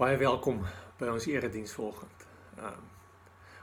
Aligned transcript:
Baie 0.00 0.16
welkom 0.16 0.62
by 0.96 1.10
ons 1.12 1.26
erediens 1.28 1.72
vanoggend. 1.76 2.22
Ehm 2.56 2.68
um, 2.68 2.84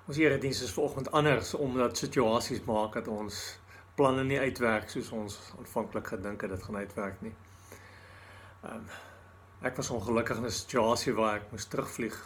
ons 0.08 0.18
erediens 0.22 0.60
is 0.62 0.74
vanoggend 0.76 1.08
anders 1.12 1.54
omdat 1.54 1.98
situasies 1.98 2.62
maak 2.68 2.94
dat 2.94 3.08
ons 3.10 3.40
planne 3.96 4.24
nie 4.24 4.38
uitwerk 4.40 4.86
soos 4.90 5.10
ons 5.18 5.38
aanvanklik 5.58 6.12
gedink 6.14 6.46
het 6.46 6.54
dit 6.54 6.64
gaan 6.68 6.78
uitwerk 6.78 7.26
nie. 7.26 7.34
Ehm 8.62 8.76
um, 8.76 8.86
ek 9.72 9.82
was 9.82 9.90
ongelukkig 9.90 10.38
in 10.38 10.46
'n 10.46 10.58
situasie 10.60 11.16
waar 11.18 11.42
ek 11.42 11.52
moes 11.52 11.66
terugvlieg 11.66 12.22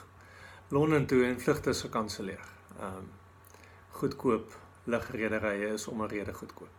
Londen 0.68 1.06
toe 1.06 1.24
en 1.26 1.40
vlugte 1.40 1.70
is 1.70 1.88
gekanselleer. 1.88 2.46
Ehm 2.80 2.98
um, 2.98 3.10
goedkoop 4.02 4.58
lugrederye 4.84 5.74
is 5.74 5.88
om 5.88 6.04
'n 6.04 6.12
rede 6.18 6.34
goedkoop. 6.34 6.76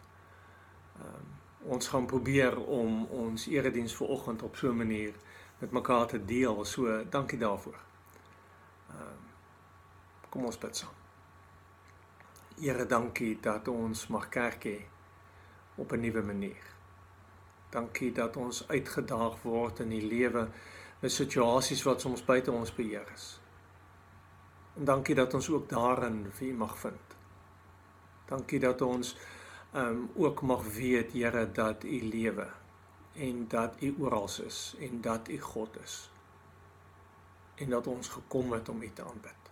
Ehm 1.00 1.08
um, 1.08 1.32
ons 1.76 1.88
gaan 1.88 2.06
probeer 2.06 2.60
om 2.60 3.04
ons 3.04 3.46
erediens 3.46 3.94
vanoggend 3.94 4.42
op 4.42 4.56
so 4.56 4.68
'n 4.68 4.76
manier 4.76 5.14
met 5.62 5.70
mekaar 5.70 6.06
te 6.06 6.24
deel. 6.24 6.64
So 6.64 7.04
dankie 7.10 7.38
daarvoor. 7.38 7.78
Ehm 8.90 9.00
um, 9.00 9.30
kom 10.28 10.44
ons 10.44 10.58
bid 10.58 10.76
saam. 10.76 10.94
Here, 12.56 12.86
dankie 12.86 13.36
dat 13.40 13.68
ons 13.68 14.06
mag 14.06 14.28
kerk 14.28 14.64
hê 14.64 14.78
op 15.74 15.92
'n 15.92 16.00
nuwe 16.00 16.22
manier. 16.22 16.64
Dankie 17.70 18.12
dat 18.12 18.36
ons 18.36 18.68
uitgedaag 18.68 19.42
word 19.42 19.78
in 19.80 19.88
die 19.88 20.06
lewe 20.06 20.48
met 21.00 21.12
situasies 21.12 21.82
wat 21.82 22.00
soms 22.00 22.24
buite 22.24 22.52
ons 22.52 22.74
beheer 22.74 23.12
is. 23.14 23.40
En 24.76 24.84
dankie 24.84 25.14
dat 25.14 25.34
ons 25.34 25.50
ook 25.50 25.68
daarin 25.68 26.26
vir 26.32 26.48
U 26.48 26.54
mag 26.54 26.78
vind. 26.78 27.16
Dankie 28.26 28.60
dat 28.60 28.80
ons 28.80 29.16
ehm 29.72 29.86
um, 29.86 30.10
ook 30.14 30.42
mag 30.42 30.62
weet, 30.64 31.12
Here, 31.12 31.52
dat 31.52 31.84
U 31.84 32.02
lewe 32.02 32.61
en 33.14 33.48
dat 33.48 33.74
U 33.80 33.94
oral 33.98 34.28
is 34.44 34.74
en 34.80 35.00
dat 35.00 35.28
U 35.28 35.40
God 35.40 35.80
is. 35.82 36.10
En 37.54 37.70
dat 37.70 37.86
ons 37.86 38.08
gekom 38.08 38.52
het 38.52 38.68
om 38.68 38.82
U 38.82 38.90
te 38.92 39.02
aanbid. 39.02 39.42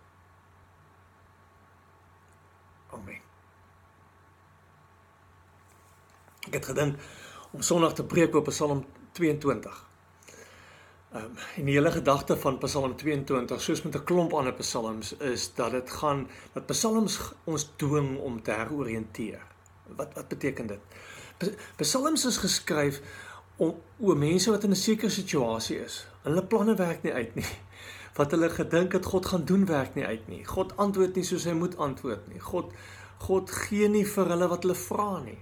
Amen. 2.91 3.21
Ek 6.41 6.53
het 6.53 6.65
gedink 6.65 6.99
om 7.51 7.61
Sondag 7.61 7.93
te 7.93 8.03
preek 8.03 8.35
op 8.35 8.49
Psalm 8.49 8.85
22. 9.11 9.89
Ehm 11.11 11.23
um, 11.23 11.37
en 11.55 11.65
die 11.65 11.73
hele 11.75 11.91
gedagte 11.91 12.37
van 12.37 12.57
Psalm 12.57 12.95
22, 12.95 13.61
soos 13.61 13.81
met 13.81 13.95
'n 13.95 14.03
klomp 14.03 14.33
ander 14.33 14.53
psalms, 14.53 15.13
is 15.17 15.53
dat 15.53 15.71
dit 15.71 15.91
gaan 15.91 16.27
dat 16.53 16.65
psalms 16.65 17.19
ons 17.43 17.69
dwing 17.75 18.17
om 18.17 18.41
te 18.43 18.51
heroriënteer. 18.51 19.41
Wat 19.87 20.13
wat 20.13 20.27
beteken 20.27 20.67
dit? 20.67 20.79
Psalms 21.75 22.25
is 22.25 22.37
geskryf 22.37 23.01
om 23.61 23.75
oor 24.01 24.17
mense 24.17 24.51
wat 24.51 24.63
in 24.63 24.73
'n 24.73 24.75
sekere 24.75 25.09
situasie 25.09 25.79
is. 25.83 26.07
Hulle 26.23 26.43
planne 26.45 26.75
werk 26.75 27.03
nie 27.03 27.13
uit 27.13 27.35
nie. 27.35 27.51
Wat 28.17 28.31
hulle 28.31 28.49
gedink 28.49 28.91
het 28.91 29.05
God 29.05 29.25
gaan 29.25 29.45
doen 29.45 29.65
werk 29.65 29.95
nie 29.95 30.05
uit 30.05 30.27
nie. 30.27 30.45
God 30.45 30.77
antwoord 30.77 31.15
nie 31.15 31.23
soos 31.23 31.45
hy 31.47 31.53
moet 31.55 31.77
antwoord 31.77 32.27
nie. 32.27 32.39
God 32.39 32.73
God 33.21 33.51
gee 33.51 33.87
nie 33.87 34.05
vir 34.05 34.31
hulle 34.33 34.47
wat 34.49 34.63
hulle 34.65 34.75
vra 34.75 35.19
nie. 35.21 35.37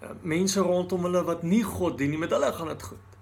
Uh, 0.00 0.14
mense 0.22 0.60
rondom 0.60 1.04
hulle 1.04 1.20
wat 1.24 1.42
nie 1.42 1.62
God 1.62 1.98
dien 1.98 2.10
nie, 2.10 2.18
met 2.18 2.32
hulle 2.32 2.52
gaan 2.52 2.72
dit 2.72 2.82
goed. 2.82 3.18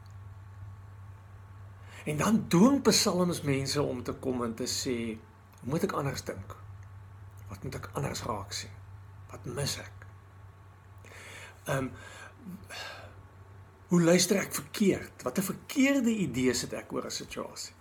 En 2.05 2.17
dan 2.17 2.39
dwing 2.49 2.79
psalms 2.83 3.43
mense 3.43 3.83
om 3.83 4.03
te 4.03 4.13
kom 4.13 4.43
en 4.47 4.55
te 4.55 4.67
sê, 4.71 4.97
moet 5.67 5.83
ek 5.83 5.93
anders 5.99 6.23
dink? 6.31 6.57
Wat 7.51 7.63
moet 7.63 7.75
ek 7.81 7.91
anders 7.99 8.23
raak 8.31 8.55
sien? 8.55 8.71
Wat 9.31 9.45
mis 9.59 9.77
ek? 9.83 10.09
Ehm 11.67 11.79
um, 11.79 11.93
Hoe 13.93 14.01
luister 14.01 14.39
ek 14.41 14.55
verkeerd? 14.57 15.21
Watter 15.21 15.45
verkeerde 15.45 16.15
idees 16.17 16.63
het 16.65 16.73
ek 16.73 16.93
oor 16.97 17.05
'n 17.05 17.13
situasie? 17.13 17.75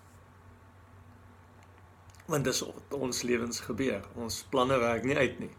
Want 2.27 2.43
dis 2.43 2.59
wat 2.59 2.93
ons 2.99 3.21
lewens 3.21 3.59
gebeur. 3.59 4.03
Ons 4.15 4.43
planne 4.49 4.77
werk 4.79 5.03
nie 5.07 5.15
uit 5.15 5.39
nie. 5.39 5.55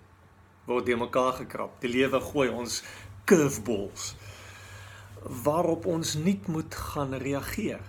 Word 0.66 0.86
die 0.86 0.96
mekaar 0.96 1.32
gekrap. 1.32 1.80
Die 1.80 1.88
lewe 1.88 2.20
gooi 2.20 2.48
ons 2.48 2.82
curveballs 3.24 4.14
waarop 5.24 5.86
ons 5.86 6.14
nie 6.14 6.40
moet 6.46 6.74
gaan 6.74 7.14
reageer. 7.14 7.80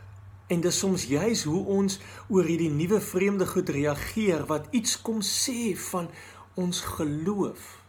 En 0.48 0.62
dis 0.62 0.80
soms 0.80 1.04
juis 1.04 1.44
hoe 1.44 1.66
ons 1.66 2.00
oor 2.30 2.44
hierdie 2.44 2.72
nuwe 2.72 3.02
vreemde 3.02 3.46
goed 3.46 3.70
reageer 3.70 4.46
wat 4.46 4.68
iets 4.72 5.02
kom 5.02 5.20
sê 5.22 5.76
van 5.76 6.10
ons 6.54 6.82
geloof. 6.82 7.84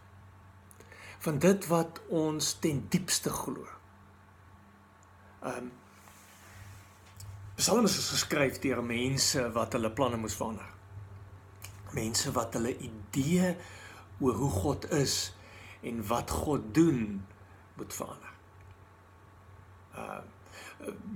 Van 1.19 1.39
dit 1.39 1.67
wat 1.67 2.01
ons 2.09 2.53
ten 2.59 2.85
diepste 2.89 3.29
glo. 3.29 3.74
Ehm 5.45 5.57
um, 5.57 5.71
Psalms 7.55 7.97
is 7.97 8.09
geskryf 8.11 8.57
deur 8.59 8.81
mense 8.83 9.39
wat 9.55 9.77
hulle 9.77 9.91
planne 9.95 10.17
moes 10.19 10.35
verander. 10.35 10.67
Mense 11.95 12.33
wat 12.35 12.57
hulle 12.57 12.73
idee 12.83 13.53
oor 14.19 14.35
hoe 14.41 14.49
God 14.51 14.89
is 14.97 15.15
en 15.87 16.01
wat 16.09 16.33
God 16.43 16.65
doen 16.75 17.21
moet 17.77 17.93
verander. 17.93 18.33
Ehm 19.95 20.33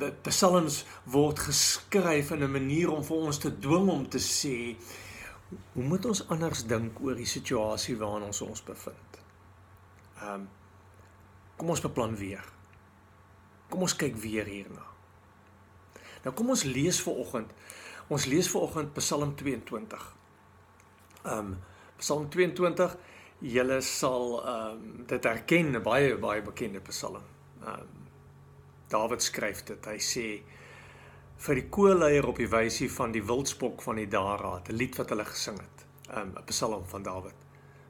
uh, 0.02 0.12
Psalms 0.30 0.84
word 1.04 1.40
geskryf 1.50 2.32
in 2.32 2.44
'n 2.44 2.52
manier 2.52 2.92
om 2.92 3.04
vir 3.04 3.18
ons 3.18 3.38
te 3.38 3.52
dwing 3.60 3.90
om 3.90 4.08
te 4.10 4.20
sê 4.20 4.78
hoe 5.74 5.84
moet 5.84 6.06
ons 6.06 6.28
anders 6.28 6.64
dink 6.66 7.02
oor 7.02 7.16
die 7.16 7.28
situasie 7.28 7.98
waarin 7.98 8.30
ons 8.30 8.42
ons 8.42 8.64
bevind. 8.64 9.20
Ehm 10.22 10.34
um, 10.34 10.48
kom 11.58 11.70
ons 11.70 11.82
beplan 11.82 12.16
weer. 12.16 12.59
Kom 13.70 13.86
ons 13.86 13.96
kyk 13.96 14.18
weer 14.18 14.48
hierna. 14.50 14.86
Nou 16.24 16.34
kom 16.36 16.52
ons 16.56 16.66
lees 16.68 17.00
vir 17.06 17.20
oggend. 17.22 17.52
Ons 18.10 18.26
lees 18.26 18.50
vir 18.50 18.66
oggend 18.66 18.94
Psalm 18.98 19.36
22. 19.38 20.06
Um 21.30 21.58
Psalm 22.00 22.30
22, 22.32 22.96
julle 23.54 23.82
sal 23.86 24.38
um 24.40 24.84
dit 25.08 25.28
herken, 25.28 25.76
baie 25.84 26.16
baie 26.18 26.44
bekende 26.46 26.82
Psalm. 26.90 27.26
Um 27.62 27.98
Dawid 28.90 29.22
skryf 29.22 29.62
dit. 29.68 29.86
Hy 29.86 30.00
sê 30.02 30.26
vir 31.40 31.60
die 31.62 31.68
koorleier 31.72 32.26
op 32.28 32.40
die 32.42 32.50
wysie 32.50 32.90
van 32.92 33.14
die 33.14 33.24
wildspok 33.24 33.84
van 33.86 34.02
die 34.02 34.10
Daraad, 34.10 34.70
'n 34.70 34.76
lied 34.76 34.98
wat 34.98 35.14
hulle 35.14 35.26
gesing 35.26 35.60
het. 35.60 35.86
Um 36.10 36.34
'n 36.36 36.46
Psalm 36.50 36.86
van 36.86 37.04
Dawid. 37.04 37.38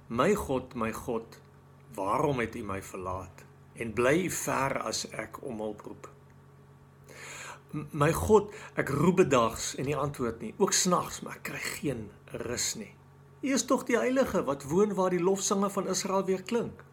My 0.10 0.34
God, 0.36 0.76
my 0.76 0.92
God, 0.92 1.40
waarom 1.96 2.40
het 2.40 2.56
U 2.56 2.64
my 2.64 2.82
verlaat? 2.82 3.49
En 3.80 3.94
bly 3.94 4.30
ver 4.30 4.82
as 4.84 5.06
ek 5.12 5.42
om 5.48 5.62
hulp 5.64 5.82
roep. 5.88 6.10
My 7.72 8.10
God, 8.14 8.50
ek 8.82 8.90
roep 8.90 9.20
bedags 9.24 9.76
en 9.78 9.86
nie 9.86 9.98
antwoord 9.98 10.42
nie, 10.42 10.54
ook 10.58 10.74
snags, 10.74 11.22
maar 11.22 11.38
ek 11.38 11.44
kry 11.52 11.62
geen 11.80 12.08
rus 12.48 12.74
nie. 12.80 12.94
U 13.46 13.54
is 13.56 13.64
tog 13.70 13.86
die 13.88 13.98
heilige 13.98 14.42
wat 14.44 14.66
woon 14.68 14.96
waar 14.98 15.14
die 15.14 15.24
lofsange 15.24 15.70
van 15.72 15.88
Israel 15.88 16.26
weer 16.26 16.42
klink. 16.44 16.84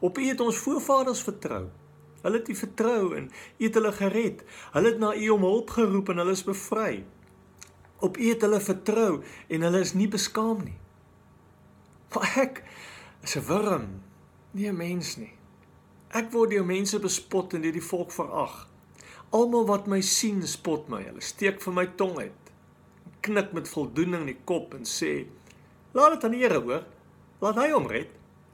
Op 0.00 0.18
U 0.18 0.24
het 0.26 0.40
ons 0.40 0.58
voorvaders 0.58 1.22
vertrou. 1.22 1.66
Hulle 2.22 2.40
het 2.40 2.48
U 2.48 2.56
vertrou 2.58 3.14
en 3.16 3.30
U 3.58 3.64
het 3.64 3.78
hulle 3.78 3.92
gered. 3.92 4.42
Hulle 4.72 4.92
het 4.92 4.98
na 4.98 5.14
U 5.14 5.28
om 5.36 5.46
hulp 5.46 5.70
geroep 5.70 6.10
en 6.10 6.20
hulle 6.24 6.34
is 6.36 6.44
bevry. 6.44 7.04
Op 8.04 8.18
U 8.18 8.28
het 8.28 8.42
hulle 8.44 8.60
vertrou 8.60 9.22
en 9.48 9.68
hulle 9.68 9.80
is 9.80 9.94
nie 9.94 10.08
beskaam 10.08 10.64
nie. 10.64 10.76
Maar 12.12 12.32
ek 12.42 12.62
is 13.22 13.36
'n 13.36 13.46
wurm, 13.46 14.02
nie 14.50 14.68
'n 14.68 14.76
mens 14.76 15.16
nie. 15.16 15.32
Ek 16.16 16.30
word 16.32 16.54
deur 16.54 16.64
mense 16.64 16.96
bespot 17.02 17.52
en 17.56 17.64
deur 17.64 17.74
die 17.76 17.84
volk 17.84 18.12
verag. 18.14 18.52
Almal 19.36 19.66
wat 19.68 19.88
my 19.90 19.98
sien, 20.00 20.38
spot 20.48 20.86
my. 20.88 21.02
Hulle 21.04 21.24
steek 21.24 21.58
vir 21.60 21.74
my 21.76 21.84
tong 22.00 22.14
uit. 22.16 22.52
Knik 23.26 23.50
met 23.56 23.68
voldoening 23.68 24.24
die 24.30 24.38
kop 24.48 24.72
en 24.78 24.86
sê: 24.88 25.26
"Laat 25.92 26.14
dit 26.14 26.24
aan 26.24 26.36
die 26.36 26.40
Here 26.40 26.62
hoor. 26.62 26.86
Laat 27.42 27.60
hy 27.60 27.68
hom 27.74 27.90
red. 27.90 28.08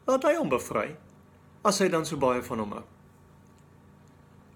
Laat 0.08 0.26
hy 0.26 0.34
hom 0.40 0.50
bevry 0.50 0.96
as 1.62 1.78
hy 1.78 1.88
dan 1.88 2.04
so 2.08 2.16
baie 2.16 2.42
van 2.42 2.58
hom 2.58 2.72
hou." 2.78 2.84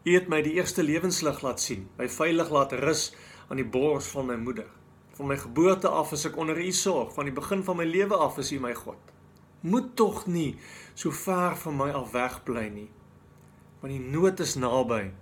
U 0.07 0.15
het 0.15 0.29
my 0.29 0.43
die 0.43 0.57
eerste 0.59 0.83
lewenslig 0.83 1.43
laat 1.43 1.61
sien, 1.61 1.89
my 1.99 2.09
veilig 2.09 2.51
laat 2.51 2.73
rus 2.73 3.13
aan 3.49 3.63
die 3.63 3.71
bors 3.79 4.09
van 4.15 4.27
my 4.27 4.37
moeder. 4.37 4.67
Van 5.15 5.31
my 5.31 5.37
geboorte 5.37 5.89
af 5.89 6.13
is 6.13 6.27
ek 6.27 6.37
onder 6.37 6.59
u 6.59 6.73
sorg, 6.73 7.15
van 7.15 7.31
die 7.31 7.35
begin 7.35 7.63
van 7.63 7.77
my 7.77 7.85
lewe 7.85 8.17
af 8.17 8.39
is 8.39 8.53
u 8.53 8.59
my 8.59 8.75
God 8.75 9.15
moet 9.67 9.97
tog 9.97 10.27
nie 10.27 10.57
so 10.95 11.11
ver 11.11 11.57
van 11.57 11.77
my 11.77 11.91
af 11.91 12.13
wegbly 12.13 12.69
nie. 12.69 12.91
Want 13.87 13.99
die 13.99 14.11
nood 14.11 14.41
is 14.43 14.57
naby. 14.59 15.13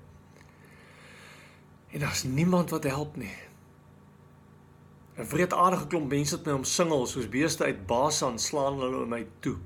En 1.93 2.01
daar's 2.01 2.23
niemand 2.25 2.71
wat 2.73 2.85
help 2.89 3.17
nie. 3.21 3.37
'n 5.17 5.27
Wreedaardige 5.29 5.87
klomp 5.87 6.09
mense 6.09 6.35
het 6.35 6.47
my 6.47 6.53
omsingel 6.53 7.07
soos 7.07 7.29
beeste 7.29 7.65
uit 7.65 7.83
Basan 7.87 8.39
slaan 8.39 8.81
hulle 8.81 9.05
my 9.07 9.27
toe. 9.41 9.59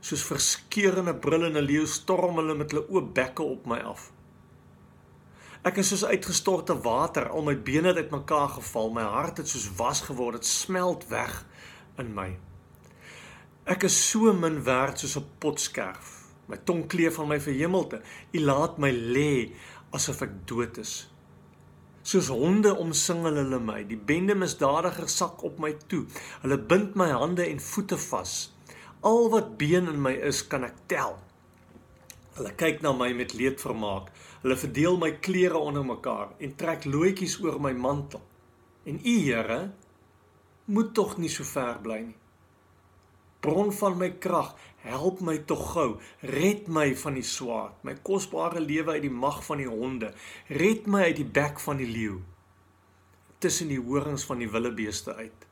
Soos 0.00 0.24
verskeurende 0.24 1.14
brullende 1.14 1.62
leeu 1.62 1.84
storm 1.86 2.40
hulle 2.40 2.54
met 2.54 2.72
hulle 2.72 2.88
oop 2.88 3.14
bekke 3.14 3.42
op 3.42 3.66
my 3.66 3.78
af. 3.78 4.08
Ek 5.62 5.76
is 5.76 5.88
soos 5.92 6.04
uitgestorte 6.04 6.78
water, 6.80 7.28
al 7.28 7.44
my 7.44 7.56
bene 7.60 7.92
het 7.92 7.96
uitmekaar 7.96 8.48
geval, 8.48 8.90
my 8.90 9.04
hart 9.04 9.36
het 9.36 9.48
soos 9.48 9.68
was 9.76 10.00
geword, 10.00 10.40
dit 10.40 10.46
smelt 10.46 11.04
weg 11.12 11.44
in 11.98 12.14
my. 12.14 12.38
Ek 13.64 13.84
is 13.84 14.00
so 14.08 14.32
min 14.32 14.62
werd 14.64 14.98
soos 14.98 15.18
'n 15.20 15.28
potskerf. 15.38 16.19
My 16.50 16.58
tong 16.66 16.84
kleef 16.90 17.16
van 17.20 17.30
my 17.30 17.38
verhemelte. 17.40 18.02
U 18.34 18.42
laat 18.42 18.78
my 18.82 18.90
lê 18.90 19.32
asof 19.94 20.24
ek 20.26 20.36
dood 20.50 20.80
is. 20.82 20.94
Soos 22.02 22.30
honde 22.32 22.72
omsingel 22.82 23.38
hulle 23.42 23.60
my. 23.62 23.82
Die 23.86 23.98
bende 23.98 24.34
misdadigers 24.34 25.18
sak 25.20 25.44
op 25.46 25.60
my 25.62 25.74
toe. 25.90 26.06
Hulle 26.42 26.58
bind 26.58 26.96
my 26.98 27.10
hande 27.12 27.46
en 27.46 27.60
voete 27.62 27.98
vas. 28.10 28.38
Al 29.06 29.28
wat 29.32 29.56
been 29.60 29.88
in 29.88 30.00
my 30.02 30.16
is, 30.28 30.42
kan 30.48 30.66
ek 30.66 30.86
tel. 30.90 31.14
Hulle 32.38 32.52
kyk 32.56 32.82
na 32.84 32.92
my 32.96 33.12
met 33.16 33.34
leedvermaak. 33.36 34.10
Hulle 34.42 34.56
verdeel 34.56 34.98
my 35.00 35.12
klere 35.22 35.60
onder 35.60 35.84
mekaar 35.84 36.34
en 36.40 36.56
trek 36.56 36.86
loetjies 36.88 37.38
oor 37.44 37.60
my 37.60 37.72
mantel. 37.76 38.22
En 38.88 38.96
U, 38.96 39.16
Here, 39.20 39.60
moet 40.72 40.94
tog 40.94 41.18
nie 41.20 41.28
so 41.28 41.44
ver 41.44 41.78
bly 41.84 42.00
nie. 42.08 42.16
Bron 43.40 43.72
van 43.72 43.96
my 43.96 44.10
krag, 44.20 44.52
help 44.84 45.20
my 45.24 45.38
tog 45.48 45.62
gou. 45.72 45.88
Red 46.20 46.68
my 46.68 46.90
van 47.02 47.16
die 47.16 47.24
swaard, 47.24 47.78
my 47.86 47.94
kosbare 48.04 48.60
lewe 48.60 48.98
uit 48.98 49.06
die 49.06 49.12
mag 49.12 49.40
van 49.46 49.62
die 49.62 49.68
honde. 49.68 50.12
Red 50.52 50.88
my 50.90 51.06
uit 51.08 51.20
die 51.22 51.28
bek 51.38 51.60
van 51.64 51.80
die 51.80 51.88
leeu. 51.88 52.18
Tussen 53.40 53.72
die 53.72 53.80
horings 53.80 54.26
van 54.28 54.42
die 54.44 54.50
wildebeeste 54.52 55.14
uit. 55.16 55.46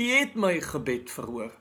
U 0.00 0.06
het 0.10 0.34
my 0.34 0.56
gebed 0.64 1.10
verhoor. 1.14 1.52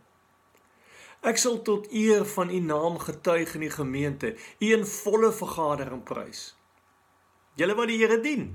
Ek 1.29 1.37
sal 1.37 1.59
tot 1.67 1.89
eer 1.91 2.23
van 2.33 2.49
u 2.49 2.61
naam 2.63 2.95
getuig 3.03 3.53
in 3.59 3.65
die 3.67 3.73
gemeente, 3.73 4.31
u 4.63 4.71
in 4.73 4.85
volle 4.87 5.33
vergadering 5.35 6.01
prys. 6.07 6.53
Julle 7.59 7.75
wat 7.75 7.91
die 7.91 7.99
Here 7.99 8.21
dien, 8.23 8.53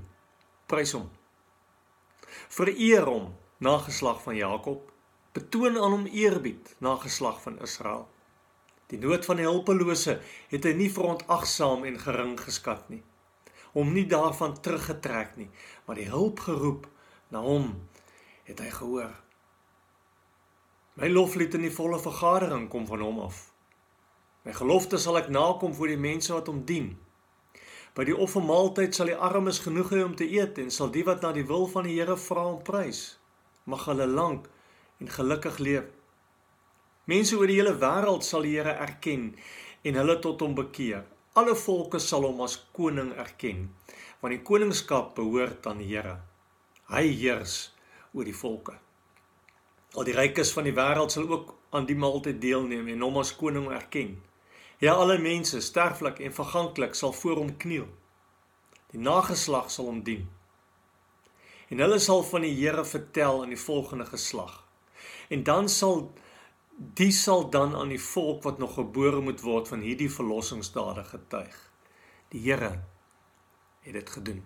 prys 0.67 0.95
hom. 0.97 1.05
Vereer 2.49 3.05
hom, 3.05 3.29
nageslag 3.61 4.23
van 4.25 4.35
Jakob 4.39 4.94
betoon 5.35 5.75
aan 5.77 5.97
hom 5.97 6.05
eerbied 6.07 6.75
na 6.79 6.95
geslag 7.01 7.41
van 7.43 7.59
Israel. 7.61 8.05
Die 8.87 8.99
nood 9.01 9.25
van 9.25 9.41
die 9.41 9.47
hulpelose 9.47 10.19
het 10.51 10.65
hy 10.67 10.73
nie 10.77 10.91
verontagsaam 10.93 11.83
en 11.89 11.99
gering 11.99 12.35
geskat 12.39 12.87
nie. 12.93 13.01
Hom 13.75 13.91
nie 13.91 14.05
daarvan 14.07 14.55
teruggetrek 14.63 15.35
nie, 15.35 15.49
maar 15.85 15.99
die 15.99 16.07
hulp 16.11 16.39
geroep 16.45 16.87
na 17.33 17.41
hom 17.43 17.73
het 18.47 18.61
hy 18.63 18.69
gehoor. 18.71 19.11
My 20.95 21.09
loflied 21.11 21.57
in 21.57 21.65
die 21.65 21.73
volle 21.73 21.99
vergadering 21.99 22.69
kom 22.71 22.85
van 22.87 23.03
hom 23.03 23.19
af. 23.25 23.49
My 24.45 24.53
gelofte 24.55 25.01
sal 25.01 25.19
ek 25.19 25.33
nakom 25.33 25.73
vir 25.75 25.91
die 25.91 25.99
mense 25.99 26.31
wat 26.31 26.47
hom 26.47 26.63
dien. 26.69 26.93
By 27.97 28.05
die 28.07 28.15
offermaaltyd 28.15 28.95
sal 28.95 29.11
die 29.11 29.19
armes 29.27 29.59
genoeg 29.65 29.91
hê 29.91 30.03
om 30.05 30.15
te 30.15 30.27
eet 30.29 30.61
en 30.61 30.71
sal 30.71 30.93
die 30.93 31.03
wat 31.03 31.25
na 31.25 31.33
die 31.35 31.47
wil 31.49 31.67
van 31.71 31.89
die 31.89 31.97
Here 31.97 32.15
vra 32.19 32.45
om 32.53 32.61
prys. 32.63 33.17
Mag 33.65 33.87
hulle 33.89 34.07
lank 34.07 34.47
en 34.99 35.09
gelukkig 35.09 35.57
leef. 35.59 35.89
Mense 37.05 37.37
oor 37.37 37.49
die 37.51 37.59
hele 37.59 37.75
wêreld 37.77 38.25
sal 38.25 38.45
die 38.47 38.55
Here 38.55 38.73
erken 38.81 39.35
en 39.85 39.99
hulle 39.99 40.15
tot 40.23 40.41
hom 40.41 40.55
bekeer. 40.57 41.03
Alle 41.37 41.53
volke 41.59 41.99
sal 41.99 42.25
hom 42.25 42.39
as 42.45 42.55
koning 42.73 43.11
erken, 43.19 43.67
want 44.21 44.33
die 44.33 44.41
koningskap 44.47 45.13
behoort 45.17 45.67
aan 45.69 45.83
die 45.83 45.91
Here. 45.91 46.15
Hy 46.89 47.03
heers 47.11 47.75
oor 48.15 48.25
die 48.25 48.35
volke. 48.35 48.77
Al 49.95 50.07
die 50.07 50.15
rykes 50.15 50.51
van 50.55 50.65
die 50.67 50.75
wêreld 50.75 51.13
sal 51.13 51.29
ook 51.29 51.53
aan 51.75 51.85
die 51.85 51.99
maaltyd 51.99 52.41
deelneem 52.41 52.89
en 52.95 53.05
hom 53.05 53.21
as 53.21 53.35
koning 53.35 53.69
erken. 53.71 54.17
Ja, 54.81 54.95
alle 54.95 55.17
mense, 55.21 55.61
sterflik 55.61 56.19
en 56.19 56.33
verganklik, 56.35 56.95
sal 56.95 57.13
voor 57.15 57.39
hom 57.43 57.53
kniel. 57.57 57.85
Die 58.91 58.99
nageslag 58.99 59.69
sal 59.71 59.87
hom 59.91 60.01
dien. 60.03 60.25
En 61.69 61.79
hulle 61.83 61.99
sal 61.99 62.23
van 62.23 62.43
die 62.45 62.53
Here 62.57 62.83
vertel 62.85 63.43
aan 63.43 63.53
die 63.53 63.59
volgende 63.59 64.05
geslag. 64.09 64.64
En 65.29 65.43
dan 65.43 65.69
sal 65.69 66.13
die 66.77 67.11
sal 67.11 67.49
dan 67.49 67.75
aan 67.75 67.93
die 67.93 68.01
volk 68.01 68.43
wat 68.43 68.57
nog 68.57 68.73
gebore 68.73 69.21
moet 69.21 69.41
word 69.41 69.67
van 69.67 69.79
hierdie 69.79 70.11
verlossingsdade 70.11 71.03
getuig. 71.03 71.55
Die 72.29 72.41
Here 72.41 72.83
het 73.85 73.93
dit 73.93 74.09
gedoen. 74.09 74.43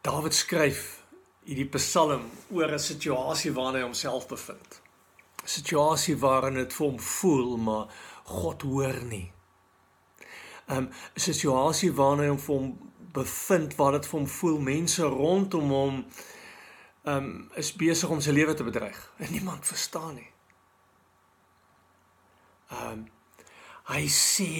Dawid 0.00 0.34
skryf 0.34 1.00
hierdie 1.44 1.68
Psalm 1.68 2.30
oor 2.50 2.72
'n 2.72 2.78
situasie 2.78 3.52
waarin 3.52 3.80
hy 3.80 3.82
homself 3.82 4.28
bevind. 4.28 4.80
'n 5.42 5.48
Situasie 5.48 6.16
waarin 6.16 6.54
dit 6.54 6.72
vir 6.72 6.86
hom 6.86 7.00
voel 7.00 7.56
maar 7.56 7.86
God 8.24 8.62
hoor 8.62 9.02
nie. 9.04 9.32
'n 10.68 10.76
um, 10.76 10.90
situasie 11.14 11.92
waarin 11.92 12.22
hy 12.24 12.28
hom 12.28 12.38
vir 12.38 12.54
hom 12.54 12.89
bevind 13.12 13.74
waar 13.74 13.92
dit 13.92 14.06
vir 14.06 14.18
hom 14.18 14.28
voel 14.28 14.58
mense 14.58 15.02
rondom 15.02 15.70
hom 15.74 16.04
um 17.10 17.28
is 17.56 17.72
besig 17.72 18.10
om 18.12 18.20
sy 18.20 18.34
lewe 18.36 18.54
te 18.54 18.64
bedreig 18.66 18.98
en 19.18 19.32
niemand 19.32 19.66
verstaan 19.66 20.14
nie. 20.14 20.30
Um 22.82 23.06
hy 23.90 24.06
sê 24.14 24.50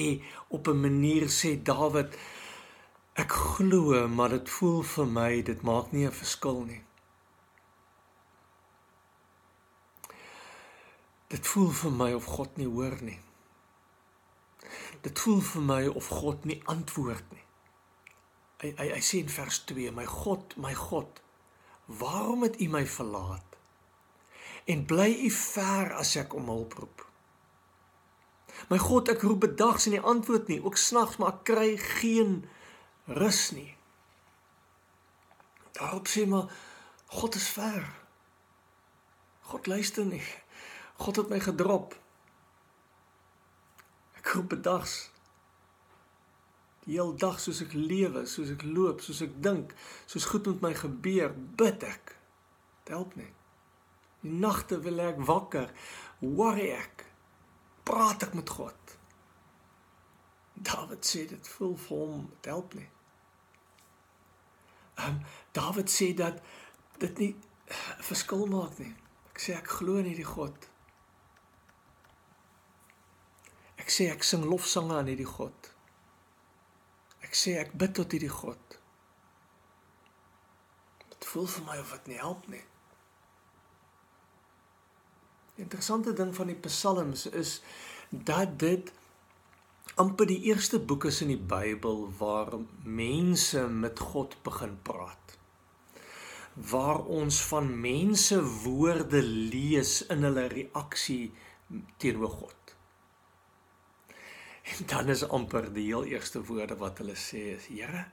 op 0.49 0.69
'n 0.69 0.81
manier 0.81 1.29
sê 1.31 1.62
Dawid 1.62 2.17
ek 3.14 3.32
glo 3.32 4.08
maar 4.08 4.29
dit 4.29 4.49
voel 4.50 4.82
vir 4.82 5.06
my 5.06 5.43
dit 5.43 5.62
maak 5.62 5.93
nie 5.93 6.06
'n 6.06 6.12
verskil 6.23 6.64
nie. 6.64 6.82
Dit 11.29 11.47
voel 11.47 11.70
vir 11.70 11.91
my 11.91 12.12
of 12.12 12.25
God 12.25 12.56
nie 12.56 12.67
hoor 12.67 12.97
nie. 13.00 13.20
Dit 15.02 15.19
voel 15.19 15.41
vir 15.41 15.62
my 15.62 15.87
of 15.87 16.06
God 16.06 16.44
nie 16.44 16.62
antwoord 16.64 17.31
nie 17.32 17.39
hy 18.61 18.75
hy, 18.79 18.89
hy 18.95 19.03
sê 19.05 19.23
in 19.25 19.33
vers 19.33 19.62
2 19.71 19.93
my 19.97 20.07
God 20.09 20.57
my 20.61 20.75
God 20.77 21.21
waarom 22.01 22.45
het 22.47 22.61
u 22.61 22.69
my 22.71 22.87
verlaat? 22.87 23.57
En 24.71 24.85
bly 24.87 25.11
u 25.27 25.31
ver 25.31 25.95
as 25.99 26.15
ek 26.21 26.35
om 26.39 26.47
hulp 26.53 26.77
roep. 26.79 27.07
My 28.71 28.79
God 28.79 29.09
ek 29.11 29.25
roep 29.27 29.41
bedags 29.49 29.89
en 29.89 29.97
nie 29.97 30.05
antwoord 30.12 30.51
nie. 30.53 30.61
Ook 30.62 30.79
snags 30.79 31.19
maar 31.19 31.33
ek 31.39 31.45
kry 31.49 31.71
geen 31.81 32.45
rus 33.19 33.51
nie. 33.57 33.73
Daarop 35.81 36.11
sê 36.11 36.27
maar 36.29 36.53
God 37.11 37.35
is 37.35 37.49
ver. 37.57 37.89
God 39.51 39.67
luister 39.67 40.07
nie. 40.07 40.23
God 41.01 41.17
het 41.17 41.33
my 41.33 41.41
gedrop. 41.43 41.97
Ek 44.21 44.37
roep 44.37 44.53
bedags 44.53 45.09
hele 46.96 47.14
dag 47.14 47.40
soos 47.40 47.60
ek 47.64 47.75
lewe, 47.76 48.25
soos 48.26 48.50
ek 48.54 48.62
loop, 48.66 49.02
soos 49.04 49.20
ek 49.26 49.37
dink, 49.42 49.75
soos 50.10 50.28
goed 50.31 50.46
met 50.50 50.64
my 50.64 50.72
gebeur, 50.75 51.34
bid 51.60 51.84
ek. 51.87 52.14
Dit 52.84 52.94
help 52.94 53.16
nie. 53.19 53.31
Die 54.22 54.32
nagte 54.42 54.81
wil 54.84 55.00
ek 55.04 55.20
wakker, 55.28 55.70
worry 56.20 56.70
ek. 56.76 57.04
Praat 57.88 58.26
ek 58.28 58.34
met 58.38 58.50
God. 58.50 58.96
David 60.60 61.06
sê 61.06 61.25
dit 61.28 61.52
voel 61.56 61.76
vir 61.84 62.02
hom, 62.02 62.25
dit 62.34 62.50
help 62.52 62.75
nie. 62.76 62.88
Ehm 65.00 65.23
David 65.56 65.88
sê 65.90 66.12
dat 66.14 66.42
dit 66.99 67.18
nie 67.18 67.35
'n 67.35 68.02
verskil 68.02 68.47
maak 68.47 68.78
nie. 68.78 68.94
Ek 69.32 69.38
sê 69.40 69.56
ek 69.56 69.68
glo 69.68 69.97
in 69.97 70.04
hierdie 70.04 70.32
God. 70.37 70.68
Ek 73.76 73.88
sê 73.90 74.11
ek 74.12 74.23
sing 74.23 74.44
lofsange 74.44 74.94
aan 74.94 75.06
hierdie 75.06 75.32
God. 75.38 75.73
Ek 77.30 77.37
sê 77.38 77.52
ek 77.60 77.76
bid 77.78 77.92
tot 77.94 78.10
hierdie 78.10 78.32
God. 78.34 78.75
Dit 81.12 81.28
voel 81.30 81.46
vir 81.46 81.66
my 81.68 81.76
of 81.78 81.92
dit 81.94 82.08
nie 82.10 82.18
help 82.18 82.49
nie. 82.50 82.64
Die 85.54 85.62
interessante 85.62 86.10
ding 86.18 86.32
van 86.34 86.50
die 86.50 86.58
psalms 86.64 87.28
is 87.30 87.60
dat 88.10 88.58
dit 88.58 88.90
amper 90.02 90.26
die 90.26 90.40
eerste 90.50 90.82
boek 90.82 91.06
is 91.12 91.20
in 91.22 91.30
die 91.30 91.38
Bybel 91.54 92.08
waar 92.18 92.56
mense 92.82 93.62
met 93.68 94.02
God 94.10 94.34
begin 94.42 94.75
praat. 94.82 95.38
Waar 96.72 97.04
ons 97.06 97.38
van 97.52 97.70
mense 97.87 98.42
woorde 98.64 99.22
lees 99.22 100.00
in 100.10 100.26
hulle 100.26 100.49
reaksie 100.50 101.30
teenoor 102.02 102.34
God. 102.42 102.60
En 104.79 104.87
dan 104.87 105.09
is 105.09 105.29
amper 105.29 105.73
die 105.73 105.87
heel 105.87 106.05
eerste 106.05 106.45
woorde 106.45 106.76
wat 106.76 106.99
hulle 106.99 107.17
sê 107.17 107.43
is: 107.57 107.67
Here, 107.67 108.05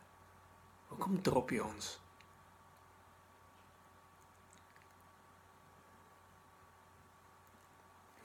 hoekom 0.87 1.21
drop 1.21 1.51
U 1.51 1.59
ons? 1.59 1.99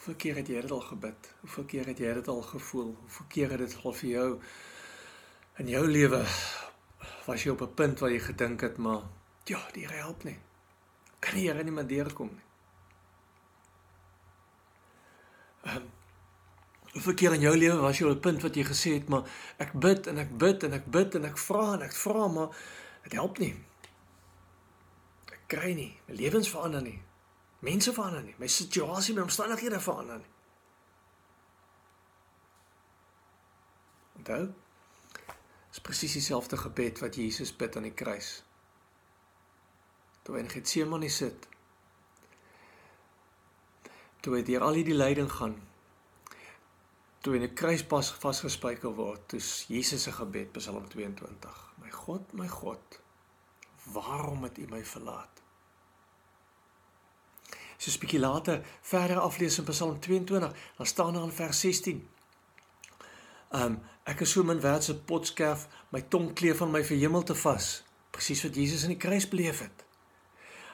Hoeveel 0.02 0.16
keer 0.18 0.36
het 0.36 0.48
jy 0.50 0.60
dit 0.60 0.70
al 0.74 0.80
gebid? 0.80 1.34
Hoeveel 1.40 1.64
keer 1.64 1.86
het 1.86 1.98
jy 1.98 2.14
dit 2.14 2.28
al 2.28 2.40
gevoel? 2.42 2.88
Hoeveel 3.00 3.26
keer 3.28 3.50
het 3.54 3.60
dit 3.62 3.74
al 3.84 3.92
vir 3.92 4.08
jou 4.10 4.28
in 5.62 5.68
jou 5.68 5.82
lewe 5.86 6.24
was 7.26 7.44
jy 7.44 7.52
op 7.52 7.62
'n 7.62 7.74
punt 7.74 8.00
waar 8.00 8.10
jy 8.10 8.18
gedink 8.18 8.60
het 8.60 8.78
maar 8.78 9.02
ja, 9.44 9.60
die 9.72 9.86
Here 9.86 10.02
help 10.02 10.24
nie. 10.24 10.38
Kan 11.18 11.34
die 11.34 11.46
Here 11.48 11.62
nie 11.62 11.72
meer 11.72 11.86
deurkom 11.86 12.30
nie? 12.34 12.46
Ehm 15.62 15.76
um, 15.76 16.01
Hoeveel 16.92 17.14
keer 17.14 17.32
in 17.32 17.40
jou 17.40 17.52
lewe 17.56 17.76
was 17.80 17.98
jy 17.98 18.06
op 18.06 18.16
'n 18.16 18.20
punt 18.20 18.42
wat 18.42 18.54
jy 18.54 18.64
gesê 18.64 18.90
het, 18.98 19.08
maar 19.08 19.24
ek 19.56 19.72
bid 19.72 20.06
en 20.06 20.18
ek 20.18 20.38
bid 20.38 20.62
en 20.62 20.72
ek 20.72 20.86
bid 20.86 21.14
en 21.14 21.24
ek 21.24 21.38
vra 21.38 21.72
en 21.72 21.82
ek 21.82 21.92
vra, 21.92 22.26
maar 22.28 22.56
dit 23.02 23.12
help 23.12 23.38
nie. 23.38 23.54
Ek 25.32 25.40
kry 25.46 25.72
nie, 25.72 25.98
my 26.06 26.14
lewens 26.14 26.50
verander 26.50 26.82
nie. 26.82 27.02
Mense 27.58 27.92
verander 27.92 28.22
nie, 28.22 28.34
my 28.38 28.46
situasie, 28.46 29.14
my 29.14 29.22
omstandighede 29.22 29.80
verander 29.80 30.18
nie. 30.18 30.32
Onthou? 34.16 34.52
Dis 35.70 35.80
presies 35.80 36.12
dieselfde 36.12 36.56
gebed 36.56 36.98
wat 36.98 37.16
Jesus 37.16 37.56
bid 37.56 37.76
aan 37.76 37.88
die 37.88 37.94
kruis. 37.94 38.42
Toe 40.22 40.36
hy 40.36 40.44
in 40.44 40.50
Getsemane 40.52 41.08
sit. 41.10 41.48
Toe 44.20 44.36
hy 44.36 44.42
deur 44.46 44.60
al 44.60 44.78
die 44.84 44.94
lyding 44.94 45.30
gaan. 45.32 45.56
Toe 47.22 47.34
in 47.34 47.42
'n 47.42 47.54
kruispas 47.54 48.10
vasgespijker 48.10 48.94
word, 48.94 49.28
toe 49.28 49.40
Jesus 49.68 50.02
se 50.02 50.12
gebed, 50.12 50.52
Psalm 50.52 50.88
22. 50.88 51.72
My 51.82 51.90
God, 51.90 52.32
my 52.32 52.48
God, 52.48 53.00
waarom 53.92 54.42
het 54.42 54.58
U 54.58 54.66
my 54.68 54.84
verlaat? 54.84 55.42
So 57.76 57.90
'n 57.90 57.98
bietjie 57.98 58.18
later 58.18 58.66
verder 58.80 59.18
aflees 59.18 59.58
in 59.58 59.64
Psalm 59.64 60.00
22, 60.00 60.54
dan 60.76 60.86
staan 60.86 61.12
daar 61.12 61.22
in 61.22 61.32
vers 61.32 61.60
16. 61.60 62.08
Um 63.50 63.82
ek 64.02 64.20
is 64.20 64.30
so 64.30 64.42
min 64.42 64.60
werd 64.60 64.84
se 64.84 64.94
potskerf, 64.98 65.68
my 65.88 66.00
tong 66.00 66.32
kleef 66.32 66.56
van 66.56 66.70
my 66.70 66.84
verhemel 66.84 67.22
te 67.22 67.34
vas, 67.34 67.82
presies 68.10 68.42
wat 68.42 68.54
Jesus 68.54 68.82
in 68.82 68.88
die 68.88 68.96
kruis 68.96 69.28
beleef 69.28 69.58
het. 69.58 69.81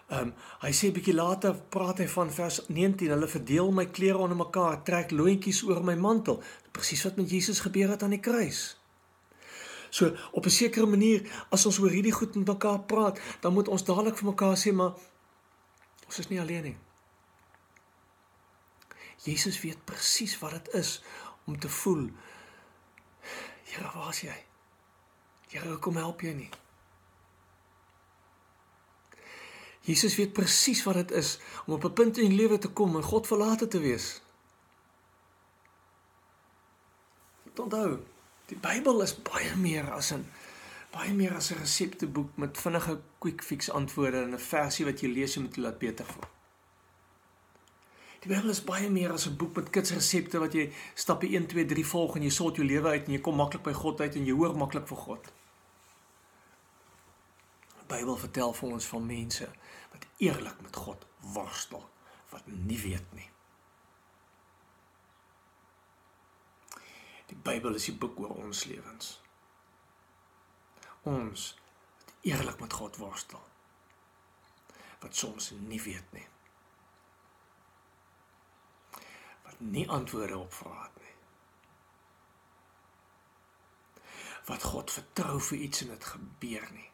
Um 0.08 0.32
hy 0.62 0.70
sê 0.72 0.88
bietjie 0.94 1.12
later 1.12 1.52
praat 1.72 2.00
hy 2.00 2.06
van 2.08 2.30
vers 2.32 2.62
19, 2.68 3.10
hulle 3.12 3.28
verdeel 3.28 3.70
my 3.76 3.84
klere 3.92 4.22
onder 4.24 4.38
mekaar, 4.40 4.80
trek 4.84 5.12
loontjies 5.12 5.62
oor 5.68 5.82
my 5.84 5.98
mantel, 6.00 6.40
presies 6.72 7.04
wat 7.04 7.20
met 7.20 7.28
Jesus 7.30 7.60
gebeur 7.60 7.92
het 7.92 8.02
aan 8.02 8.16
die 8.16 8.24
kruis. 8.24 8.78
So 9.90 10.16
op 10.32 10.46
'n 10.46 10.50
sekere 10.50 10.86
manier 10.86 11.28
as 11.50 11.66
ons 11.66 11.78
oor 11.78 11.90
hierdie 11.90 12.12
goed 12.12 12.34
met 12.34 12.46
mekaar 12.46 12.80
praat, 12.80 13.20
dan 13.40 13.52
moet 13.52 13.68
ons 13.68 13.84
dadelik 13.84 14.16
vir 14.16 14.30
mekaar 14.30 14.56
sê 14.56 14.72
maar 14.72 14.94
ons 16.06 16.18
is 16.18 16.28
nie 16.28 16.40
alleen 16.40 16.62
nie. 16.62 16.76
Jesus 19.24 19.60
weet 19.60 19.84
presies 19.84 20.38
wat 20.38 20.50
dit 20.50 20.74
is 20.74 21.02
om 21.44 21.58
te 21.58 21.68
voel 21.68 22.10
Here, 23.68 23.90
waar 23.94 24.08
is 24.08 24.20
jy? 24.20 24.36
Here, 25.52 25.76
kom 25.76 25.96
help 26.00 26.22
jy 26.24 26.32
nie. 26.32 26.48
Jesus 29.88 30.16
weet 30.16 30.32
presies 30.36 30.82
wat 30.84 30.94
dit 31.00 31.10
is 31.16 31.38
om 31.66 31.72
op 31.74 31.84
'n 31.84 31.92
punt 31.92 32.18
in 32.18 32.28
die 32.28 32.36
lewe 32.36 32.58
te 32.58 32.68
kom 32.68 32.96
en 32.96 33.02
God 33.02 33.26
verlate 33.26 33.68
te 33.68 33.80
wees. 33.80 34.20
Onthou, 37.56 37.98
die 38.46 38.56
Bybel 38.56 39.02
is 39.02 39.22
baie 39.22 39.56
meer 39.56 39.90
as 39.90 40.12
'n 40.12 40.26
baie 40.90 41.12
meer 41.14 41.34
as 41.34 41.50
'n 41.50 41.58
resepteboek 41.58 42.36
met 42.36 42.58
vinnige 42.58 43.00
quick 43.18 43.42
fix 43.42 43.70
antwoorde 43.70 44.22
en 44.22 44.34
'n 44.34 44.38
versie 44.38 44.84
wat 44.84 45.00
jy 45.00 45.08
lees 45.08 45.36
om 45.36 45.42
dit 45.42 45.56
laat 45.56 45.78
beter 45.78 46.04
voel. 46.04 46.28
Die 48.20 48.34
Bybel 48.34 48.50
is 48.50 48.64
baie 48.64 48.90
meer 48.90 49.12
as 49.12 49.26
'n 49.26 49.36
boek 49.36 49.56
met 49.56 49.70
kitsresepte 49.70 50.38
wat 50.38 50.52
jy 50.52 50.72
stappe 50.94 51.26
1 51.26 51.46
2 51.46 51.64
3 51.64 51.86
volg 51.86 52.16
en 52.16 52.22
jy 52.22 52.30
sort 52.30 52.56
jou 52.56 52.66
lewe 52.66 52.88
uit 52.88 53.06
en 53.06 53.12
jy 53.12 53.20
kom 53.20 53.36
maklik 53.36 53.62
by 53.62 53.72
God 53.72 54.00
uit 54.00 54.14
en 54.14 54.24
jy 54.24 54.32
hoor 54.32 54.56
maklik 54.56 54.86
vir 54.86 54.96
God. 54.96 55.32
Die 57.78 57.96
Bybel 57.96 58.16
vertel 58.16 58.52
vir 58.52 58.68
ons 58.68 58.84
van 58.84 59.06
mense 59.06 59.48
wat 59.90 60.06
eerlik 60.16 60.60
met 60.60 60.76
God 60.76 61.06
worstel, 61.34 61.90
wat 62.30 62.46
nie 62.46 62.80
weet 62.80 63.12
nie. 63.12 63.30
Die 67.28 67.36
Bybel 67.36 67.74
is 67.76 67.84
die 67.90 67.96
boek 67.96 68.18
oor 68.20 68.34
ons 68.40 68.64
lewens. 68.64 69.20
Ons 71.02 71.52
wat 72.04 72.14
eerlik 72.20 72.60
met 72.60 72.72
God 72.72 72.96
worstel 72.96 73.44
wat 74.98 75.16
soms 75.16 75.50
nie 75.50 75.82
weet 75.82 76.12
nie. 76.12 76.26
nie 79.58 79.88
antwoorde 79.88 80.38
op 80.38 80.52
vrae 80.54 80.82
het 80.82 80.98
nie. 81.02 81.14
Wat 84.46 84.62
God 84.62 84.92
vertrou 84.92 85.40
vir 85.40 85.58
iets 85.58 85.80
en 85.82 85.88
dit 85.88 86.04
gebeur 86.04 86.68
nie. 86.72 86.90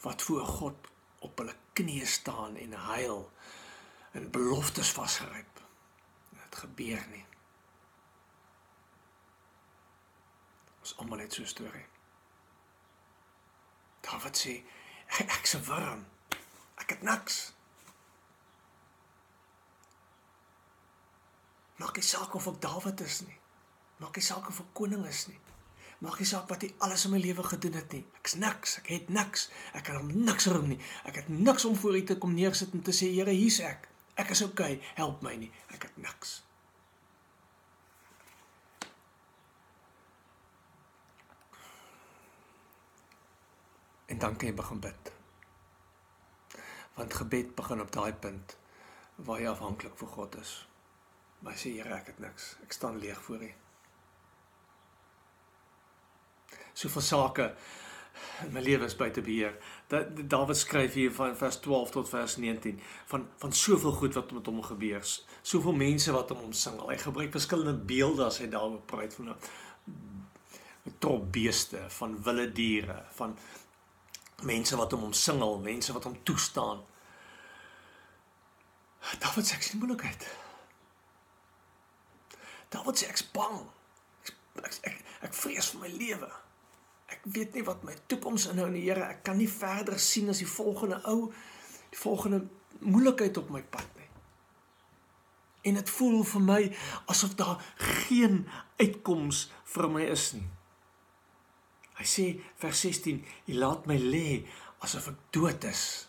Wat 0.00 0.22
voor 0.22 0.46
God 0.46 0.88
op 1.24 1.38
hulle 1.38 1.56
knieë 1.72 2.06
staan 2.06 2.56
en 2.56 2.72
huil 2.72 3.32
en 4.14 4.30
beloftes 4.30 4.90
vasgryp. 4.92 5.62
Dit 6.30 6.56
gebeur 6.56 7.06
nie. 7.10 7.24
Ons 10.80 10.96
almal 10.96 11.24
het 11.24 11.32
so 11.32 11.42
'n 11.42 11.46
storie. 11.46 11.86
Dawid 14.00 14.36
sê 14.38 14.62
ek, 15.06 15.30
ek 15.30 15.46
se 15.46 15.62
warm. 15.62 16.06
Ek 16.74 16.90
het 16.90 17.02
niks. 17.02 17.52
Maak 21.76 21.96
nie 21.96 22.04
saak 22.04 22.34
of 22.34 22.46
ek 22.46 22.60
Dawid 22.60 23.00
is 23.00 23.20
nie. 23.20 23.38
Maak 23.96 24.16
nie 24.16 24.24
saak 24.24 24.48
of 24.48 24.60
ek 24.60 24.72
koning 24.72 25.06
is 25.06 25.26
nie. 25.26 25.40
Maak 26.02 26.18
nie 26.18 26.26
saak 26.26 26.48
wat 26.50 26.64
hy 26.66 26.70
alles 26.84 27.04
in 27.06 27.12
my 27.14 27.20
lewe 27.22 27.44
gedoen 27.46 27.76
het 27.78 27.92
nie. 27.94 28.02
Ek's 28.20 28.34
niks. 28.40 28.78
Ek 28.82 28.90
het 28.90 29.12
niks. 29.14 29.48
Ek 29.72 29.86
kan 29.86 30.00
hom 30.00 30.10
niks 30.26 30.48
roem 30.50 30.72
nie. 30.74 30.80
Ek 31.06 31.20
het 31.20 31.28
niks 31.28 31.64
om 31.68 31.76
voor 31.78 31.98
U 31.98 32.02
te 32.04 32.18
kom 32.18 32.34
neersit 32.34 32.74
en 32.74 32.82
te 32.82 32.94
sê 32.96 33.12
Here, 33.14 33.30
hier's 33.30 33.60
ek. 33.62 33.88
Ek 34.18 34.34
is 34.34 34.42
okay. 34.42 34.80
Help 34.98 35.22
my 35.22 35.36
nie. 35.38 35.50
Ek 35.74 35.86
het 35.86 35.96
niks. 36.02 36.42
En 44.06 44.18
dan 44.18 44.36
kan 44.36 44.48
jy 44.48 44.54
begin 44.54 44.80
bid. 44.80 45.12
Want 46.94 47.14
gebed 47.14 47.54
begin 47.54 47.80
op 47.82 47.90
daai 47.92 48.12
punt 48.12 48.58
waar 49.26 49.40
jy 49.40 49.50
afhanklik 49.50 49.96
vir 49.98 50.08
God 50.14 50.38
is. 50.42 50.54
Maar 51.42 51.58
sê 51.58 51.78
Here, 51.78 51.94
ek 51.96 52.12
het 52.12 52.22
niks. 52.22 52.56
Ek 52.66 52.74
staan 52.74 52.98
leeg 52.98 53.22
voor 53.22 53.42
U. 53.42 53.54
Soveel 56.74 57.02
sake 57.02 57.54
in 58.44 58.52
my 58.54 58.60
lewe 58.62 58.86
is 58.86 58.96
buite 58.96 59.22
beheer. 59.22 59.54
Dat 59.90 60.06
Dawid 60.30 60.58
skryf 60.58 60.94
hier 60.98 61.12
van 61.14 61.36
vers 61.36 61.56
12 61.62 61.90
tot 61.90 62.08
vers 62.08 62.36
19 62.36 62.80
van 63.10 63.28
van 63.42 63.52
soveel 63.52 63.92
goed 63.92 64.14
wat 64.14 64.30
met 64.30 64.46
hom 64.46 64.62
gebeur. 64.62 65.02
Soveel 65.42 65.72
mense 65.72 66.12
wat 66.12 66.28
hom 66.34 66.46
omsingel. 66.50 66.88
Hy 66.88 66.98
gebruik 66.98 67.34
verskillende 67.34 67.74
beelde 67.74 68.26
as 68.26 68.38
hy 68.42 68.48
daaroor 68.50 68.82
praat 68.90 69.14
van 69.14 69.34
'n 69.34 70.96
trop 70.98 71.32
beeste, 71.32 71.84
van 71.88 72.22
wilde 72.22 72.52
diere, 72.52 73.04
van 73.10 73.38
mense 74.42 74.76
wat 74.76 74.92
hom 74.92 75.02
omsingel, 75.02 75.58
mense 75.58 75.92
wat 75.92 76.04
hom 76.04 76.18
toestaan. 76.22 76.82
Dawid 79.18 79.46
sê 79.46 79.56
ek 79.56 79.62
sien 79.62 79.78
moeilikheid. 79.78 80.28
Dawid 82.68 82.98
sê 82.98 83.08
ek's 83.08 83.24
bang. 83.32 83.60
Ek 84.24 84.34
ek 84.64 84.78
ek, 84.90 85.04
ek 85.28 85.34
vrees 85.34 85.70
vir 85.72 85.80
my 85.80 85.88
lewe. 85.88 86.30
Ek 87.14 87.26
weet 87.36 87.56
nie 87.56 87.64
wat 87.66 87.84
my 87.86 87.94
toekoms 88.10 88.48
inhou 88.52 88.68
nie, 88.72 88.84
Here. 88.86 89.06
Ek 89.06 89.22
kan 89.26 89.38
nie 89.38 89.50
verder 89.50 89.98
sien 90.02 90.30
as 90.32 90.42
die 90.42 90.50
volgende 90.50 91.00
ou 91.10 91.30
die 91.92 92.00
volgende 92.00 92.42
moeilikheid 92.80 93.38
op 93.40 93.52
my 93.54 93.62
pad 93.62 93.86
nie. 93.98 94.08
En 95.70 95.78
dit 95.78 95.92
voel 95.96 96.18
vir 96.28 96.44
my 96.44 96.60
asof 97.12 97.36
daar 97.38 97.62
geen 98.08 98.42
uitkoms 98.80 99.46
vir 99.76 99.88
my 99.92 100.08
is 100.12 100.26
nie. 100.36 100.48
Hy 101.94 102.08
sê 102.10 102.26
vers 102.58 102.80
16, 102.80 103.22
"U 103.46 103.54
laat 103.54 103.86
my 103.86 103.96
lê 103.96 104.44
asof 104.82 105.08
ek 105.08 105.18
dood 105.30 105.64
is." 105.64 106.08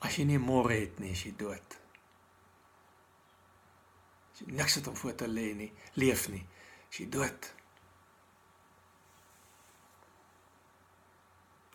As 0.00 0.16
jy 0.16 0.24
nie 0.24 0.38
môre 0.38 0.80
het 0.80 1.00
nie, 1.00 1.10
is 1.10 1.24
jy 1.24 1.34
dood 1.36 1.78
jy 4.38 4.54
niks 4.54 4.78
het 4.78 4.86
om 4.86 4.96
voor 4.96 5.14
te 5.14 5.28
lê 5.28 5.52
nie, 5.56 5.70
leef 5.94 6.28
nie. 6.32 6.44
As 6.88 7.00
jy 7.00 7.08
dood. 7.12 7.52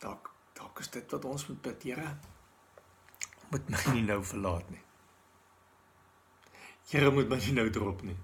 Dalk 0.04 0.32
dalk 0.54 0.80
is 0.84 0.90
dit 0.94 1.16
wat 1.16 1.26
ons 1.26 1.48
moet 1.48 1.62
bid, 1.62 1.84
Here. 1.84 2.18
Moet 3.54 3.70
my 3.70 3.82
nie 3.94 4.04
nou 4.06 4.20
verlaat 4.26 4.70
nie. 4.74 4.82
Here 6.92 7.12
moet 7.12 7.30
my 7.32 7.40
nie 7.42 7.56
nou 7.58 7.70
drop 7.74 8.04
nie. 8.06 8.18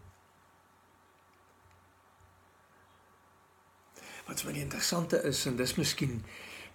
Wat 4.28 4.44
vir 4.44 4.52
my 4.52 4.62
interessante 4.62 5.22
is 5.26 5.42
en 5.50 5.58
dis 5.58 5.76
miskien 5.78 6.20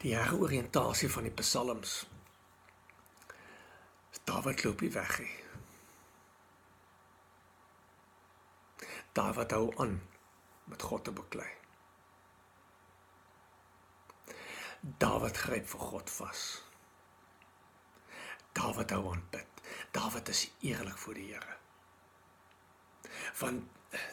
die 0.02 0.14
heroriëntasie 0.16 1.11
van 1.12 1.28
die 1.28 1.34
psalms. 1.38 2.00
Dawid 4.25 4.64
loop 4.64 4.80
nie 4.80 4.92
weg 4.94 5.18
nie. 5.20 5.34
Dawid 9.14 9.52
hou 9.52 9.68
aan 9.84 10.00
met 10.73 10.82
God 10.82 11.04
te 11.04 11.12
beklei. 11.12 11.50
Dawid 14.85 15.38
gryp 15.41 15.69
vir 15.71 15.81
God 15.81 16.11
vas. 16.19 16.43
Dawid 18.53 18.93
hou 18.95 19.12
aan 19.12 19.23
bid. 19.33 19.62
Dawid 19.97 20.29
is 20.29 20.47
eerlik 20.61 20.99
voor 20.99 21.14
die 21.19 21.31
Here. 21.33 21.57
Want 23.41 23.64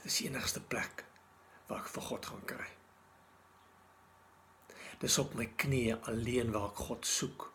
dis 0.04 0.22
die 0.22 0.30
enigste 0.30 0.62
plek 0.62 1.04
waar 1.68 1.84
ek 1.84 1.92
vir 1.92 2.08
God 2.08 2.30
gaan 2.32 2.46
kry. 2.48 2.70
Dis 5.02 5.18
op 5.22 5.36
my 5.36 5.50
knieë 5.64 6.00
alleen 6.12 6.54
waar 6.56 6.72
ek 6.72 6.84
God 6.88 7.08
soek. 7.10 7.50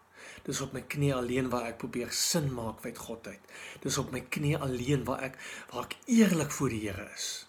Dis 0.46 0.60
op 0.64 0.72
my 0.74 0.82
knie 0.90 1.12
alleen 1.14 1.48
waar 1.52 1.68
ek 1.70 1.80
probeer 1.82 2.12
sin 2.12 2.48
maak 2.54 2.84
uit 2.84 2.98
God 2.98 3.26
uit. 3.30 3.50
Dis 3.82 3.98
op 4.02 4.12
my 4.12 4.24
knie 4.36 4.56
alleen 4.58 5.04
waar 5.08 5.22
ek 5.30 5.36
waar 5.72 5.86
ek 5.88 5.98
eerlik 6.10 6.52
voor 6.52 6.74
die 6.74 6.84
Here 6.88 7.10
is. 7.14 7.46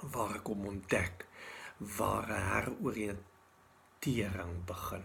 waar 0.00 0.36
ek 0.38 0.46
hom 0.46 0.66
ontdek 0.70 1.24
waar 1.78 2.28
heroriëntering 2.28 4.64
begin. 4.64 5.04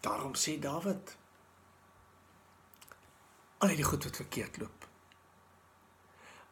Daarom 0.00 0.34
sê 0.34 0.58
Dawid 0.60 1.16
al 3.58 3.68
die 3.72 3.84
goed 3.84 4.04
wat 4.04 4.16
verkeerd 4.16 4.58
loop. 4.60 4.88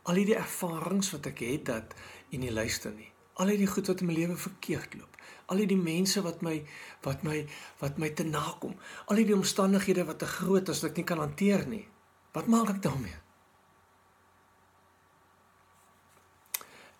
Al 0.02 0.14
die 0.14 0.34
ervarings 0.34 1.10
wat 1.12 1.26
ek 1.28 1.38
het 1.44 1.64
dat 1.68 1.94
en 2.32 2.40
nie 2.40 2.52
luister 2.52 2.92
nie. 2.94 3.10
Al 3.42 3.52
die 3.52 3.68
goed 3.68 3.86
wat 3.90 4.00
in 4.00 4.08
my 4.08 4.14
lewe 4.16 4.36
verkeerd 4.36 4.94
loop. 4.96 5.16
Al 5.52 5.60
die 5.68 5.76
mense 5.76 6.22
wat 6.24 6.40
my 6.42 6.62
wat 7.04 7.22
my 7.26 7.42
wat 7.82 7.98
my 8.00 8.08
te 8.16 8.24
nakom. 8.24 8.74
Al 9.06 9.20
die 9.20 9.36
omstandighede 9.36 10.06
wat 10.08 10.18
te 10.22 10.26
groot 10.26 10.68
is 10.72 10.80
dat 10.80 10.90
ek 10.90 11.02
nie 11.02 11.08
kan 11.12 11.20
hanteer 11.20 11.66
nie. 11.68 11.84
Wat 12.32 12.48
maak 12.48 12.68
ek 12.76 12.82
daarmee? 12.82 13.18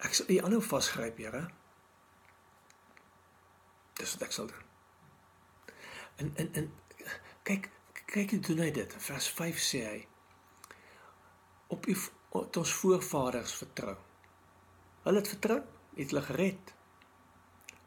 Ek 0.02 0.16
sal 0.18 0.28
die 0.30 0.40
aanhou 0.42 0.62
vasgryp, 0.64 1.18
Here. 1.22 1.42
Dis 3.98 4.14
wat 4.16 4.26
ek 4.28 4.34
sal 4.34 4.48
doen. 4.50 4.70
En 6.22 6.32
en 6.36 6.48
en 6.58 6.72
kyk 7.46 7.70
kyk 8.12 8.34
hoe 8.34 8.40
doen 8.48 8.64
hy 8.66 8.70
dit? 8.76 8.96
Vers 9.06 9.28
5 9.32 9.60
sê 9.62 9.84
hy 9.86 10.00
op 11.72 11.86
u 11.88 11.96
op 12.28 12.56
ons 12.56 12.72
voorvaders 12.72 13.54
vertrou. 13.62 13.94
Hulle 15.04 15.20
het 15.20 15.28
vertrou, 15.28 15.58
het 15.96 16.12
hulle 16.12 16.22
gered. 16.22 16.74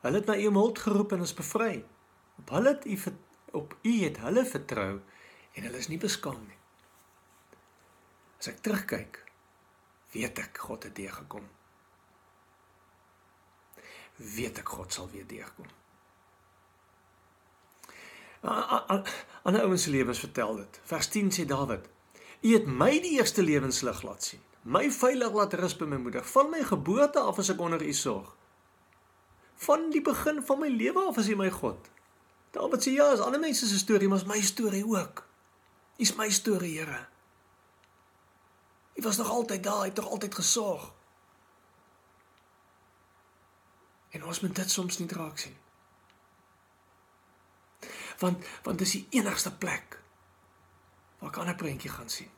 Hulle 0.01 0.21
het 0.21 0.29
na 0.29 0.37
u 0.37 0.49
hulp 0.57 0.77
geroep 0.77 1.13
en 1.15 1.25
ons 1.25 1.33
bevry. 1.33 1.85
Op 2.41 2.53
hulle 2.57 2.75
het 2.75 2.85
u 2.85 2.97
op 3.51 3.77
u 3.81 3.93
het 4.03 4.17
hulle 4.17 4.45
vertrou 4.45 4.93
en 5.53 5.63
hulle 5.63 5.77
is 5.77 5.87
nie 5.87 6.01
beskaam 6.01 6.41
nie. 6.47 6.57
As 8.39 8.49
ek 8.51 8.59
terugkyk, 8.65 9.21
weet 10.13 10.41
ek 10.43 10.57
God 10.67 10.89
het 10.89 10.95
deurgekom. 10.97 11.45
Weet 14.15 14.61
ek 14.61 14.69
God 14.69 14.93
sal 14.93 15.09
weer 15.11 15.27
deurkom. 15.27 15.67
Ander 18.45 19.63
ouens 19.65 19.83
se 19.83 19.89
lewens 19.89 20.19
vertel 20.19 20.55
dit. 20.55 20.79
Vers 20.83 21.07
10 21.07 21.31
sê 21.33 21.45
Dawid: 21.45 21.89
U 22.41 22.53
het 22.53 22.67
my 22.67 22.91
die 23.01 23.17
eerste 23.17 23.43
lewenslig 23.43 24.01
laat 24.05 24.23
sien. 24.23 24.41
My 24.61 24.87
veilig 24.91 25.33
laat 25.33 25.53
rus 25.53 25.75
by 25.77 25.85
my 25.89 25.97
moeder. 26.01 26.23
Van 26.25 26.49
my 26.49 26.63
geboorte 26.63 27.19
af 27.19 27.39
as 27.41 27.49
ek 27.53 27.61
onder 27.61 27.81
U 27.81 27.93
sorg. 27.93 28.31
Van 29.65 29.89
die 29.89 30.01
begin 30.01 30.41
van 30.45 30.59
my 30.59 30.69
lewe 30.69 31.05
af 31.09 31.17
as 31.17 31.29
U 31.29 31.35
my 31.35 31.49
God. 31.49 31.89
Dawid 32.55 32.85
sê 32.85 32.95
ja, 32.95 33.11
is 33.13 33.23
ander 33.23 33.39
mense 33.39 33.67
se 33.67 33.77
storie, 33.77 34.07
maar 34.07 34.23
is 34.23 34.29
my 34.29 34.41
storie 34.41 34.85
ook. 34.85 35.25
U 35.97 36.01
is 36.01 36.15
my 36.15 36.29
storie, 36.29 36.77
Here. 36.79 37.05
U 38.95 39.01
was 39.01 39.17
nog 39.17 39.29
altyd 39.29 39.63
daar, 39.63 39.81
u 39.81 39.85
het 39.85 39.95
tog 39.95 40.09
altyd 40.09 40.35
gesorg. 40.35 40.93
En 44.15 44.23
ons 44.23 44.41
moet 44.41 44.55
dit 44.55 44.71
soms 44.71 44.97
nie 44.99 45.11
raak 45.11 45.43
sien 45.43 45.55
want 48.19 48.45
want 48.63 48.79
dis 48.79 48.91
die 48.97 49.07
enigste 49.19 49.51
plek 49.51 49.99
waar 51.19 51.29
ek 51.29 51.37
'n 51.37 51.39
ander 51.39 51.55
prentjie 51.55 51.89
gaan 51.89 52.09
sien. 52.09 52.31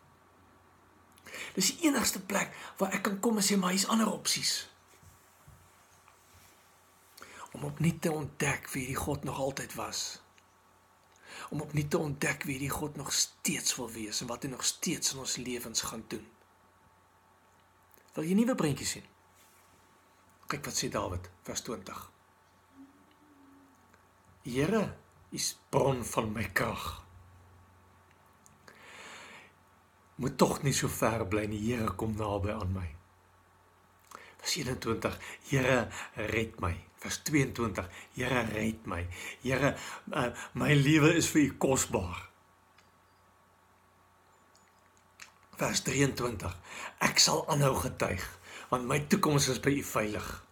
Dis 1.54 1.76
die 1.76 1.88
enigste 1.90 2.22
plek 2.22 2.56
waar 2.78 2.94
ek 2.94 3.02
kan 3.02 3.20
kom 3.20 3.38
en 3.38 3.44
sê 3.44 3.58
maar 3.58 3.72
hier's 3.72 3.88
ander 3.88 4.12
opsies. 4.12 4.70
Om 7.52 7.64
opnuut 7.64 8.02
te 8.02 8.12
ontdek 8.12 8.70
wie 8.70 8.86
die 8.86 8.96
God 8.96 9.24
nog 9.24 9.38
altyd 9.40 9.74
was. 9.74 10.22
Om 11.50 11.62
opnuut 11.62 11.90
te 11.90 11.98
ontdek 11.98 12.44
wie 12.44 12.60
die 12.60 12.70
God 12.70 12.96
nog 12.96 13.14
steeds 13.14 13.76
wil 13.76 13.92
wees 13.92 14.22
en 14.22 14.28
wat 14.28 14.44
hy 14.44 14.50
nog 14.50 14.66
steeds 14.66 15.14
in 15.14 15.20
ons 15.20 15.36
lewens 15.36 15.82
gaan 15.82 16.06
doen. 16.08 16.28
Wil 18.14 18.24
jy 18.24 18.34
nuwe 18.34 18.56
prentjie 18.56 18.86
sien? 18.86 19.06
Kyk 20.48 20.64
wat 20.64 20.78
sê 20.80 20.88
Dawid 20.88 21.28
vers 21.44 21.62
20. 21.62 21.98
Here 24.48 24.84
is 25.36 25.58
bron 25.70 26.06
van 26.08 26.32
my 26.32 26.46
krag. 26.56 26.86
Moet 30.16 30.38
tog 30.38 30.62
nie 30.64 30.74
so 30.74 30.88
ver 30.88 31.26
bly 31.28 31.46
nie. 31.52 31.60
Here 31.60 31.92
kom 32.00 32.16
naby 32.16 32.54
aan 32.56 32.72
my. 32.72 32.88
Vers 34.40 34.56
21. 34.56 35.20
Here 35.50 35.82
red 36.32 36.56
my. 36.64 36.72
Vers 37.04 37.20
22. 37.28 37.84
Here 38.16 38.46
red 38.54 38.88
my. 38.88 39.04
Here 39.44 39.76
uh, 40.14 40.32
my 40.54 40.72
lewe 40.74 41.12
is 41.20 41.28
vir 41.34 41.44
U 41.50 41.52
kosbaar. 41.68 42.24
Vers 45.60 45.84
23. 45.84 46.56
Ek 47.04 47.20
sal 47.20 47.44
aanhou 47.52 47.76
getuig 47.84 48.37
want 48.70 48.88
my 48.88 49.00
toekoms 49.00 49.48
is 49.48 49.60
by 49.60 49.70
U 49.70 49.84
veilig. 49.84 50.48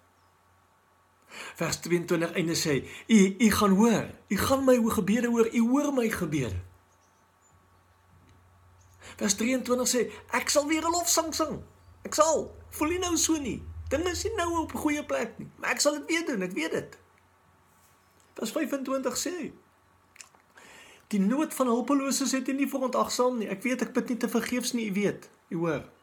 Vers 1.55 1.79
22 1.79 2.31
einde 2.31 2.55
sê 2.55 2.83
u 3.07 3.35
u 3.37 3.51
gaan 3.51 3.75
hoor. 3.75 4.09
U 4.27 4.37
gaan 4.37 4.63
my 4.63 4.79
gebede 4.87 5.27
hoor. 5.27 5.53
U 5.53 5.69
hoor 5.69 5.93
my 5.93 6.09
gebede. 6.09 6.55
Vers 9.15 9.35
23 9.35 9.87
sê 9.87 10.11
ek 10.31 10.49
sal 10.49 10.67
weer 10.67 10.83
'n 10.83 10.91
lofsang 10.91 11.35
sing. 11.35 11.63
Ek 12.03 12.13
sal. 12.13 12.55
Voel 12.69 12.89
nie 12.89 12.99
nou 12.99 13.17
so 13.17 13.37
nie. 13.37 13.63
Dinge 13.89 14.09
is 14.09 14.23
nie 14.23 14.35
nou 14.35 14.61
op 14.61 14.73
'n 14.73 14.77
goeie 14.77 15.05
plek 15.05 15.37
nie 15.37 15.49
maar 15.57 15.69
ek 15.69 15.79
sal 15.79 15.93
dit 15.93 16.05
weer 16.05 16.25
doen. 16.25 16.41
Ek 16.41 16.51
weet 16.51 16.71
dit. 16.71 16.97
Vers 18.33 18.51
25 18.51 19.17
sê 19.17 19.51
die 21.07 21.19
nood 21.19 21.53
van 21.53 21.67
hulpeloses 21.67 22.31
het 22.31 22.47
nie 22.47 22.67
verontagsaam 22.67 23.37
nie. 23.37 23.47
Ek 23.47 23.63
weet 23.63 23.81
ek 23.81 23.93
bid 23.93 24.09
nie 24.09 24.17
te 24.17 24.29
vergeefs 24.29 24.73
nie. 24.73 24.89
U 24.89 24.93
weet. 24.93 25.29
U 25.49 25.55
hoor 25.57 25.94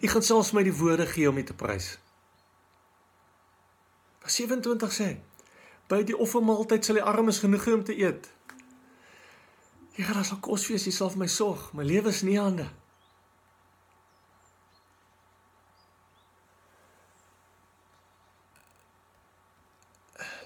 Ek 0.00 0.10
gaan 0.10 0.24
selfs 0.24 0.52
my 0.56 0.62
die 0.64 0.74
woorde 0.74 1.06
gee 1.06 1.28
om 1.28 1.38
dit 1.38 1.46
te 1.46 1.56
prys. 1.56 1.94
Vers 4.24 4.38
27 4.40 4.94
sê: 4.94 5.08
By 5.90 6.00
die 6.08 6.16
offermaaltyd 6.16 6.86
sal 6.86 7.00
die 7.00 7.04
armes 7.04 7.42
genoeg 7.44 7.66
hê 7.68 7.74
om 7.76 7.84
te 7.84 7.96
eet. 7.98 8.30
Here, 9.94 10.14
daar 10.14 10.24
sal 10.26 10.40
kos 10.42 10.64
wees, 10.70 10.86
jy 10.88 10.94
sal 10.94 11.12
vir 11.12 11.22
my 11.22 11.28
sorg. 11.30 11.68
My 11.76 11.84
lewe 11.86 12.10
is 12.10 12.24
nie 12.26 12.38
hande. 12.40 12.66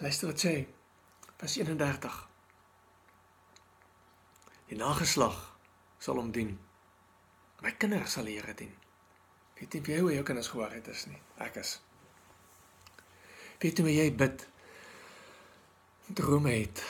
Luister 0.02 0.28
wat 0.30 0.42
sê. 0.42 0.52
Vers 1.38 1.54
31. 1.56 2.18
Die 4.68 4.76
nageslag 4.78 5.38
sal 6.02 6.20
hom 6.20 6.34
dien. 6.34 6.52
My 7.62 7.72
kinders 7.78 8.18
sal 8.18 8.28
die 8.28 8.36
Here 8.36 8.54
dien. 8.58 8.74
Weet 9.58 9.74
jy 9.74 9.80
wie 9.82 10.14
jou 10.14 10.24
kinders 10.26 10.50
gehoor 10.52 10.72
het 10.72 10.86
is 10.88 11.06
nie? 11.10 11.18
Ek 11.42 11.58
is. 11.58 11.78
Weet 13.58 13.82
jy 13.82 13.94
jy 13.96 14.08
bid 14.14 14.46
drome 16.14 16.54
het. 16.54 16.82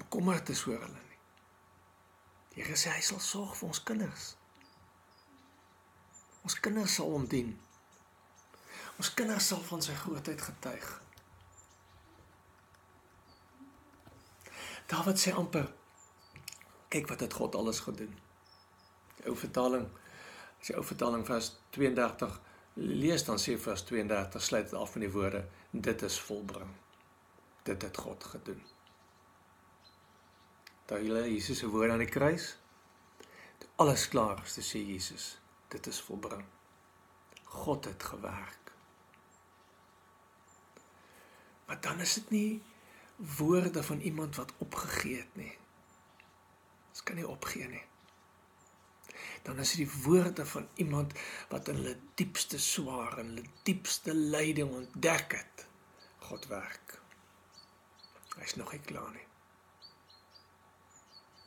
Bekommerd 0.00 0.48
is 0.48 0.64
oor 0.66 0.80
hulle 0.80 1.02
nie. 1.02 1.20
Die 2.54 2.64
Here 2.64 2.78
sê 2.80 2.94
hy 2.94 3.04
sal 3.04 3.20
sorg 3.20 3.54
vir 3.58 3.68
ons 3.68 3.82
kinders. 3.84 4.26
Ons 6.46 6.56
kinders 6.62 6.96
sal 6.96 7.12
hom 7.12 7.26
dien. 7.30 7.52
Ons 8.96 9.12
kinders 9.14 9.50
sal 9.52 9.60
van 9.68 9.84
sy 9.84 9.94
grootheid 10.00 10.40
getuig. 10.40 10.86
Dawid 14.88 15.20
sê 15.20 15.34
amper 15.34 15.68
kyk 16.94 17.08
wat 17.10 17.20
het 17.20 17.34
God 17.34 17.56
alles 17.58 17.82
gedoen. 17.84 18.12
Ou 19.26 19.34
vertaling, 19.36 19.88
as 20.66 20.72
jy 20.72 20.80
ou 20.80 20.86
vertaling 20.86 21.22
vers 21.22 21.52
32 21.76 22.32
lees 22.74 23.22
dan 23.22 23.38
sê 23.38 23.54
vers 23.54 23.84
32 23.86 24.42
sluit 24.42 24.64
dit 24.66 24.74
af 24.74 24.96
met 24.96 25.04
die 25.04 25.12
woorde 25.14 25.44
dit 25.70 26.02
is 26.02 26.16
volbring. 26.26 26.72
Dit 27.62 27.86
het 27.86 27.96
God 28.02 28.24
gedoen. 28.32 28.58
Daar 30.90 30.98
hulle 30.98 31.22
Jesus 31.30 31.62
se 31.62 31.70
woorde 31.70 31.92
aan 31.92 32.02
die 32.02 32.10
kruis. 32.10 32.56
Alles 33.78 34.08
klaar 34.10 34.42
is, 34.42 34.58
sê 34.58 34.82
Jesus, 34.82 35.38
dit 35.70 35.86
is 35.86 36.02
volbring. 36.02 36.42
God 37.62 37.84
het 37.86 38.02
gewerk. 38.02 38.74
Maar 41.66 41.80
dan 41.80 42.00
is 42.00 42.18
dit 42.18 42.30
nie 42.30 42.62
woorde 43.38 43.82
van 43.82 44.00
iemand 44.00 44.36
wat 44.36 44.54
opgegee 44.58 45.16
het 45.22 45.36
nie. 45.38 45.54
Dit 46.90 47.02
kan 47.06 47.22
nie 47.22 47.28
opgee 47.28 47.68
nie 47.70 47.86
dan 49.42 49.58
is 49.58 49.72
die 49.78 49.88
woorde 50.02 50.46
van 50.46 50.68
iemand 50.74 51.12
wat 51.48 51.68
in 51.68 51.80
hulle 51.80 51.96
diepste 52.14 52.58
swaar 52.58 53.18
en 53.18 53.26
hulle 53.26 53.48
diepste 53.62 54.14
lyding 54.14 54.70
ontdek 54.70 55.38
het. 55.38 55.66
God 56.28 56.46
werk. 56.46 56.98
Hy's 58.36 58.56
nog 58.56 58.72
nie 58.72 58.82
klaar 58.84 59.12
nie. 59.12 59.26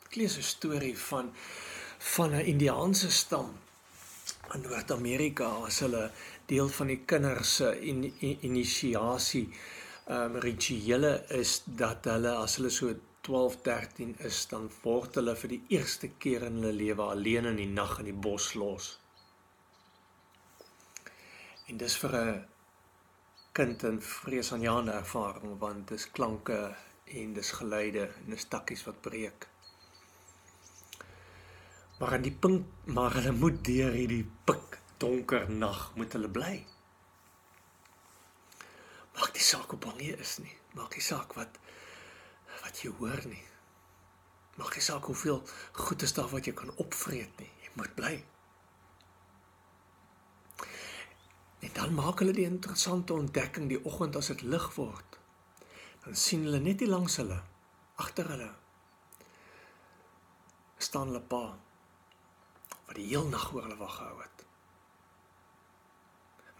Ek 0.09 0.15
lees 0.15 0.37
'n 0.37 0.43
storie 0.43 0.97
van 0.97 1.33
van 1.99 2.31
'n 2.35 2.45
Indiaanse 2.45 3.11
stam 3.11 3.57
in 4.53 4.61
Noord-Amerika 4.61 5.49
as 5.67 5.79
hulle 5.79 6.11
deel 6.45 6.69
van 6.69 6.87
die 6.87 7.01
kinders 7.05 7.55
se 7.55 7.69
in, 7.91 8.03
in, 8.19 8.37
inisiasie 8.41 9.49
ehm 10.09 10.35
um, 10.35 10.39
rituele 10.41 11.11
is 11.37 11.61
dat 11.65 12.07
hulle 12.09 12.31
as 12.43 12.55
hulle 12.57 12.71
so 12.73 12.95
12, 13.21 13.61
13 13.61 14.15
is, 14.29 14.45
dan 14.51 14.69
word 14.83 15.19
hulle 15.19 15.35
vir 15.35 15.53
die 15.55 15.61
eerste 15.75 16.09
keer 16.23 16.45
in 16.47 16.61
hulle 16.61 16.73
lewe 16.73 17.09
alleen 17.13 17.49
in 17.51 17.59
die 17.59 17.71
nag 17.71 17.99
in 17.99 18.09
die 18.11 18.19
bos 18.27 18.53
los. 18.55 18.93
En 21.67 21.77
dis 21.77 21.97
vir 22.01 22.15
'n 22.15 22.45
kind 23.53 23.83
'n 23.83 24.01
vreesaanjaende 24.01 24.91
ervaring 24.91 25.59
want 25.59 25.87
dis 25.87 26.11
klanke 26.11 26.75
en 27.05 27.33
dis 27.33 27.51
geluide 27.51 28.03
en 28.07 28.29
dis 28.35 28.45
takkies 28.45 28.83
wat 28.87 29.01
breek. 29.01 29.47
Maar 31.99 32.13
aan 32.13 32.21
die 32.21 32.37
punt 32.43 32.65
maar 32.85 33.13
hulle 33.13 33.31
moet 33.31 33.63
deur 33.65 33.91
hierdie 33.91 34.25
pik 34.45 34.79
donker 34.97 35.49
nag 35.51 35.95
moet 35.95 36.13
hulle 36.13 36.29
bly. 36.29 36.65
Maak 39.15 39.33
nie 39.33 39.43
saak 39.43 39.73
hoe 39.73 39.79
bang 39.79 39.99
jy 40.01 40.15
is 40.23 40.37
nie. 40.39 40.55
Maak 40.77 40.95
nie 40.95 41.03
saak 41.03 41.33
wat 41.35 41.59
wat 42.69 42.83
jy 42.85 42.91
hoor 43.01 43.21
nie. 43.25 43.45
Maak 44.59 44.75
nie 44.77 44.83
saak 44.85 45.07
hoeveel 45.09 45.41
goed 45.73 46.03
is 46.05 46.13
daar 46.13 46.29
wat 46.29 46.45
jy 46.45 46.53
kan 46.53 46.69
opvreet 46.83 47.41
nie. 47.41 47.49
Jy 47.65 47.71
moet 47.79 47.95
bly. 47.97 48.13
En 51.65 51.73
dan 51.75 51.95
maak 51.97 52.21
hulle 52.21 52.35
die 52.35 52.47
interessante 52.47 53.15
ontdekking 53.17 53.67
die 53.71 53.81
oggend 53.83 54.15
as 54.19 54.29
dit 54.31 54.45
lig 54.45 54.67
word. 54.77 55.17
Dan 56.05 56.15
sien 56.15 56.45
hulle 56.45 56.61
net 56.63 56.83
hier 56.83 56.91
langs 56.91 57.17
hulle, 57.19 57.41
agter 57.99 58.29
hulle 58.31 58.51
staan 60.79 61.09
hulle 61.11 61.19
pa 61.19 61.41
wat 62.87 62.95
die 62.95 63.09
heel 63.09 63.27
nag 63.27 63.49
oor 63.51 63.65
hulle 63.67 63.75
wag 63.77 63.97
gehou 63.97 64.21
het. 64.21 64.45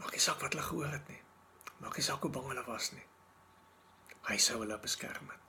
Maak 0.01 0.11
nie 0.13 0.23
saak 0.23 0.43
wat 0.43 0.53
hulle 0.53 0.65
gehoor 0.67 0.91
het 0.91 1.07
nie. 1.09 1.21
Maak 1.79 1.95
nie 1.95 2.03
saak 2.05 2.27
hoe 2.27 2.33
bang 2.35 2.49
hulle 2.51 2.65
was 2.67 2.91
nie. 2.97 3.05
Hy 4.27 4.37
sou 4.43 4.59
hulle 4.59 4.77
beskerm 4.83 5.31
het. 5.31 5.48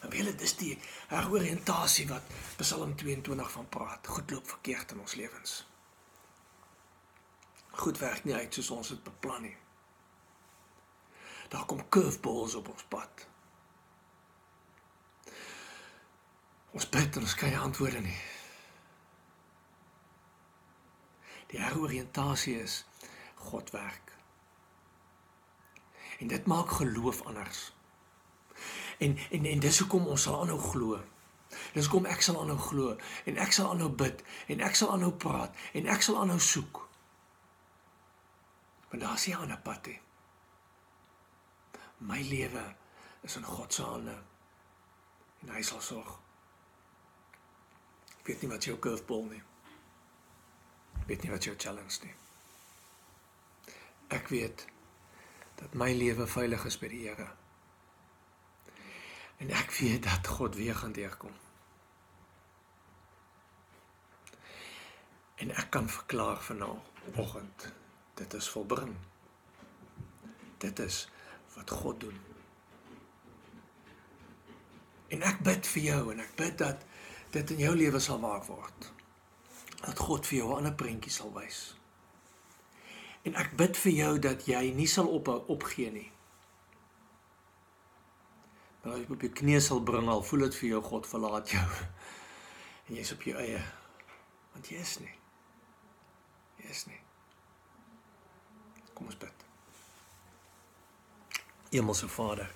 En 0.00 0.10
wil 0.10 0.24
dit 0.24 0.40
is 0.40 0.56
die 0.56 0.78
heroriëntasie 1.10 2.06
wat 2.08 2.22
Psalm 2.56 2.94
22 2.96 3.50
van 3.50 3.68
praat. 3.68 4.06
Goed 4.06 4.30
loop 4.30 4.48
verkeerd 4.48 4.92
in 4.94 5.00
ons 5.00 5.14
lewens. 5.14 5.66
Goed 7.70 7.98
werk 7.98 8.24
nie 8.24 8.34
uit 8.34 8.54
soos 8.54 8.70
ons 8.70 8.88
dit 8.88 9.02
beplan 9.02 9.42
nie. 9.42 9.56
Daar 11.48 11.64
kom 11.64 11.88
curveballs 11.88 12.54
op 12.54 12.68
ons 12.68 12.84
pad. 12.88 13.26
Ons 16.76 16.88
bid 16.88 17.16
en 17.16 17.24
ons 17.24 17.34
kry 17.34 17.54
antwoorde 17.56 18.02
nie. 18.04 18.18
Die 21.48 21.60
heroriëntasie 21.62 22.58
is 22.60 22.82
God 23.48 23.70
werk. 23.72 24.12
En 26.18 26.28
dit 26.28 26.46
maak 26.46 26.70
geloof 26.80 27.22
anders. 27.22 27.70
En 28.98 29.16
en 29.30 29.44
en 29.44 29.60
dis 29.60 29.78
hoekom 29.78 30.06
ons 30.06 30.22
sal 30.22 30.40
aanhou 30.40 30.58
glo. 30.58 30.98
Dis 31.74 31.86
hoekom 31.86 32.06
ek 32.10 32.22
sal 32.22 32.40
aanhou 32.40 32.58
glo 32.58 32.96
en 33.24 33.38
ek 33.44 33.52
sal 33.56 33.70
aanhou 33.72 33.90
bid 34.02 34.22
en 34.52 34.60
ek 34.60 34.76
sal 34.76 34.92
aanhou 34.92 35.12
praat 35.12 35.54
en 35.72 35.88
ek 35.94 36.02
sal 36.02 36.20
aanhou 36.20 36.40
soek. 36.40 36.82
Want 38.90 39.02
daar 39.02 39.14
is 39.14 39.26
nie 39.26 39.34
'n 39.34 39.40
ander 39.40 39.60
pad 39.64 39.86
nie. 39.86 40.00
My 41.98 42.20
lewe 42.22 42.74
is 43.22 43.36
in 43.36 43.44
God 43.44 43.74
se 43.74 43.82
hande. 43.82 44.18
En 45.42 45.48
hy 45.48 45.62
sal 45.62 45.80
sorg. 45.80 46.18
Ek 48.20 48.26
weet 48.26 48.40
nie 48.42 48.50
wat 48.50 48.64
jou 48.64 48.78
curveball 48.78 49.24
nie. 49.30 49.42
Ek 51.00 51.06
weet 51.06 51.22
nie 51.22 51.30
wat 51.30 51.44
jou 51.44 51.54
challenge 51.56 52.00
nie. 52.02 52.14
Ek 54.08 54.28
weet 54.28 54.66
dat 55.54 55.74
my 55.74 55.92
lewe 55.92 56.26
veilig 56.26 56.64
is 56.64 56.78
by 56.78 56.88
die 56.88 57.02
Here. 57.08 57.28
En 59.38 59.50
ek 59.50 59.70
weet 59.70 60.02
dat 60.02 60.26
God 60.26 60.54
weer 60.54 60.74
gaan 60.74 60.92
deurkom. 60.92 61.34
En 65.38 65.54
ek 65.54 65.70
kan 65.70 65.88
verklaar 65.88 66.42
vanoggend 66.42 67.72
dit 68.14 68.34
is 68.34 68.48
volbring. 68.48 68.94
Dit 70.58 70.78
is 70.78 71.08
wat 71.54 71.70
God 71.70 72.00
doen. 72.00 72.18
En 75.08 75.22
ek 75.22 75.38
bid 75.46 75.66
vir 75.66 75.82
jou 75.82 76.00
en 76.12 76.20
ek 76.20 76.34
bid 76.36 76.58
dat 76.58 76.82
dit 77.30 77.50
in 77.54 77.62
jou 77.62 77.74
lewe 77.76 78.00
sal 78.02 78.20
waar 78.20 78.42
word. 78.46 78.90
Dat 79.84 79.98
God 79.98 80.26
vir 80.26 80.38
jou 80.38 80.50
'n 80.50 80.56
ander 80.56 80.74
prentjie 80.74 81.12
sal 81.12 81.32
wys. 81.32 81.76
En 83.22 83.34
ek 83.34 83.56
bid 83.56 83.76
vir 83.76 83.92
jou 83.92 84.18
dat 84.18 84.46
jy 84.46 84.72
nie 84.74 84.86
sal 84.86 85.06
ophou 85.06 85.44
opgee 85.46 85.90
nie. 85.90 86.10
Maar 88.82 88.92
as 88.94 89.02
jy 89.02 89.10
op 89.14 89.24
jou 89.26 89.32
knieë 89.40 89.62
sal 89.64 89.82
bring 89.84 90.08
al 90.10 90.22
voel 90.24 90.46
dit 90.46 90.60
vir 90.60 90.68
jou 90.74 90.82
God 90.90 91.08
verlaat 91.10 91.50
jou. 91.54 91.66
En 92.88 92.96
jy's 92.96 93.12
op 93.12 93.24
jou 93.26 93.36
eie. 93.36 93.60
Want 94.54 94.70
jy 94.72 94.78
is 94.80 94.94
nie. 95.02 95.14
Jy 96.62 96.70
is 96.72 96.86
nie. 96.88 97.00
Kom 98.94 99.10
ons 99.10 99.18
bid. 99.20 99.44
Hemelse 101.68 102.08
Vader, 102.08 102.48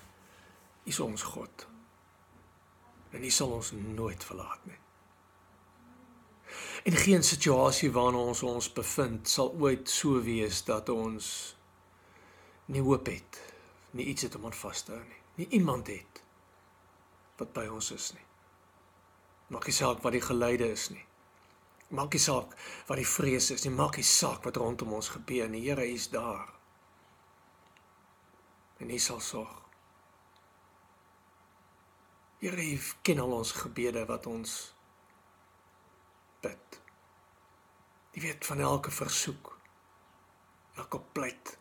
U 0.83 0.89
is 0.89 0.99
ons 0.99 1.23
God. 1.35 1.67
En 3.13 3.23
U 3.23 3.29
sal 3.29 3.53
ons 3.53 3.71
nooit 3.71 4.23
verlaat 4.23 4.65
nie. 4.65 4.79
En 6.83 6.97
geen 6.99 7.23
situasie 7.23 7.91
waarna 7.91 8.17
ons 8.17 8.43
ons 8.43 8.73
bevind 8.73 9.29
sal 9.29 9.53
ooit 9.61 9.89
so 9.89 10.19
wees 10.25 10.63
dat 10.67 10.89
ons 10.89 11.27
nie 12.73 12.83
hoop 12.83 13.07
het, 13.07 13.39
nie 13.91 14.09
iets 14.11 14.27
het 14.27 14.35
om 14.35 14.49
aan 14.49 14.57
vas 14.57 14.83
te 14.83 14.91
hou 14.91 15.03
nie. 15.03 15.22
Nie 15.35 15.47
iemand 15.49 15.87
het 15.87 16.21
wat 17.39 17.53
by 17.53 17.65
ons 17.73 17.91
is 17.91 18.11
nie. 18.13 18.25
Maak 19.53 19.65
nie 19.67 19.75
saak 19.75 20.03
wat 20.05 20.13
die 20.15 20.21
geluide 20.21 20.69
is 20.71 20.89
nie. 20.93 21.05
Maak 21.93 22.13
nie 22.13 22.21
saak 22.21 22.53
wat 22.87 22.99
die 23.01 23.07
vrees 23.07 23.49
is 23.53 23.65
nie. 23.65 23.73
Maak 23.73 23.97
nie 23.97 24.07
saak 24.07 24.45
wat 24.45 24.57
rondom 24.61 24.93
ons 24.97 25.11
gebeur 25.13 25.49
nie. 25.49 25.63
Here 25.65 25.85
is 25.85 26.07
daar. 26.13 26.53
En 28.81 28.89
hy 28.93 28.99
sal 29.01 29.21
sorg. 29.21 29.59
Here, 32.43 32.59
hy 32.59 32.77
ken 33.07 33.21
al 33.23 33.33
ons 33.37 33.53
gebede 33.55 34.03
wat 34.09 34.25
ons 34.27 34.55
bid. 36.43 36.79
Jy 38.13 38.25
weet 38.27 38.45
van 38.45 38.63
elke 38.65 38.91
versoek. 38.91 39.53
Elke 40.75 40.99
pleit. 41.15 41.53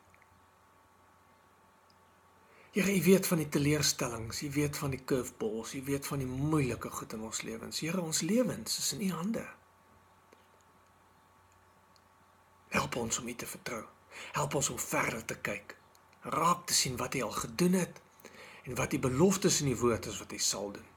Here, 2.73 2.95
U 2.97 3.03
weet 3.03 3.27
van 3.27 3.37
die 3.43 3.49
teleurstellings, 3.49 4.39
U 4.43 4.51
weet 4.51 4.77
van 4.81 4.95
die 4.95 5.05
curveballs, 5.05 5.75
U 5.75 5.83
weet 5.85 6.07
van 6.09 6.23
die 6.23 6.29
moeilike 6.29 6.91
goed 6.91 7.13
in 7.13 7.21
ons 7.21 7.43
lewens. 7.45 7.81
Here, 7.85 8.01
ons 8.01 8.23
lewens 8.25 8.79
is 8.79 8.93
in 8.97 9.03
U 9.05 9.11
hande. 9.13 9.43
Help 12.73 12.97
ons 12.97 13.19
om 13.21 13.29
U 13.29 13.35
te 13.35 13.51
vertrou. 13.51 13.83
Help 14.33 14.57
ons 14.57 14.73
om 14.73 14.81
verder 14.81 15.21
te 15.25 15.37
kyk. 15.37 15.77
Raak 16.33 16.65
te 16.67 16.73
sien 16.73 16.97
wat 16.97 17.15
U 17.15 17.23
al 17.29 17.37
gedoen 17.43 17.77
het 17.77 18.01
en 18.65 18.81
wat 18.81 18.97
U 18.97 19.05
beloftes 19.05 19.61
in 19.61 19.75
die 19.75 19.77
woord 19.77 20.09
is 20.09 20.25
wat 20.25 20.33
U 20.33 20.41
sal 20.41 20.73
doen. 20.73 20.91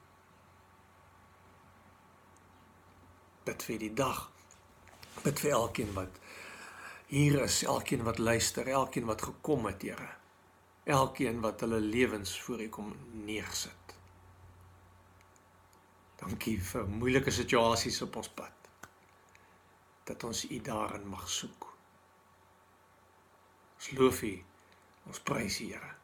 Bid 3.44 3.68
vir 3.68 3.82
die 3.84 3.92
dag. 3.92 4.30
Bid 5.20 5.44
vir 5.44 5.58
elkeen 5.60 5.92
wat 5.92 6.22
hier 7.12 7.42
is, 7.44 7.66
elkeen 7.68 8.06
wat 8.06 8.18
luister, 8.18 8.68
elkeen 8.68 9.04
wat 9.04 9.28
gekom 9.28 9.68
het, 9.68 9.84
Here 9.84 10.15
elkeen 10.86 11.40
wat 11.42 11.60
hulle 11.60 11.80
lewens 11.80 12.40
voor 12.40 12.60
U 12.62 12.68
kom 12.68 12.92
neersit. 13.26 13.94
Dankie 16.16 16.56
vir 16.62 16.86
moeilike 16.88 17.30
situasies 17.34 17.98
op 18.06 18.16
ons 18.22 18.28
pad. 18.28 18.52
Dat 20.06 20.24
ons 20.24 20.44
U 20.46 20.60
daarin 20.62 21.08
mag 21.10 21.28
soek. 21.28 21.66
Ons 23.76 23.90
loof 23.98 24.22
U. 24.22 24.34
Ons 25.06 25.20
prys 25.20 25.60
U, 25.60 25.66
Here. 25.72 25.94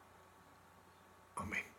Amen. 1.33 1.69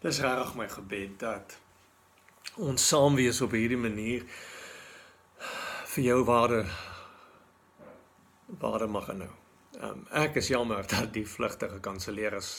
Dis 0.00 0.20
reg 0.22 0.54
my 0.54 0.68
gebed 0.70 1.18
dat 1.18 1.56
ons 2.62 2.88
saam 2.88 3.18
wees 3.18 3.40
op 3.42 3.56
hierdie 3.56 3.80
manier 3.80 4.22
vir 5.90 6.04
jou 6.04 6.20
waarde 6.28 6.62
waarde 8.62 8.86
mag 8.86 9.10
nou. 9.18 9.32
Um, 9.82 10.06
ek 10.10 10.38
is 10.40 10.48
jammer 10.48 10.86
dat 10.94 11.12
die 11.12 11.26
vlugte 11.28 11.68
gekanselleer 11.68 12.38
is. 12.38 12.50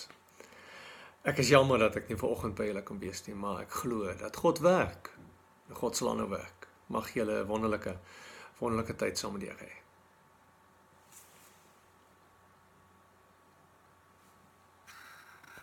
Ek 1.27 1.41
is 1.41 1.49
jammer 1.49 1.82
dat 1.82 1.97
ek 1.99 2.12
nie 2.12 2.19
vanoggend 2.19 2.56
by 2.56 2.69
julle 2.69 2.84
kan 2.86 3.01
wees 3.01 3.23
nie, 3.25 3.36
maar 3.36 3.63
ek 3.65 3.73
glo 3.82 4.13
dat 4.19 4.38
God 4.43 4.62
werk. 4.63 5.12
God 5.82 5.97
sal 5.97 6.13
aanhou 6.13 6.30
werk. 6.32 6.69
Mag 6.93 7.10
julle 7.15 7.41
'n 7.41 7.49
wonderlike 7.49 7.97
wonderlike 8.60 8.95
tyd 8.95 9.17
saam 9.17 9.34
met 9.34 9.41
die 9.41 9.49
Here 9.49 9.65
hê. 9.65 9.87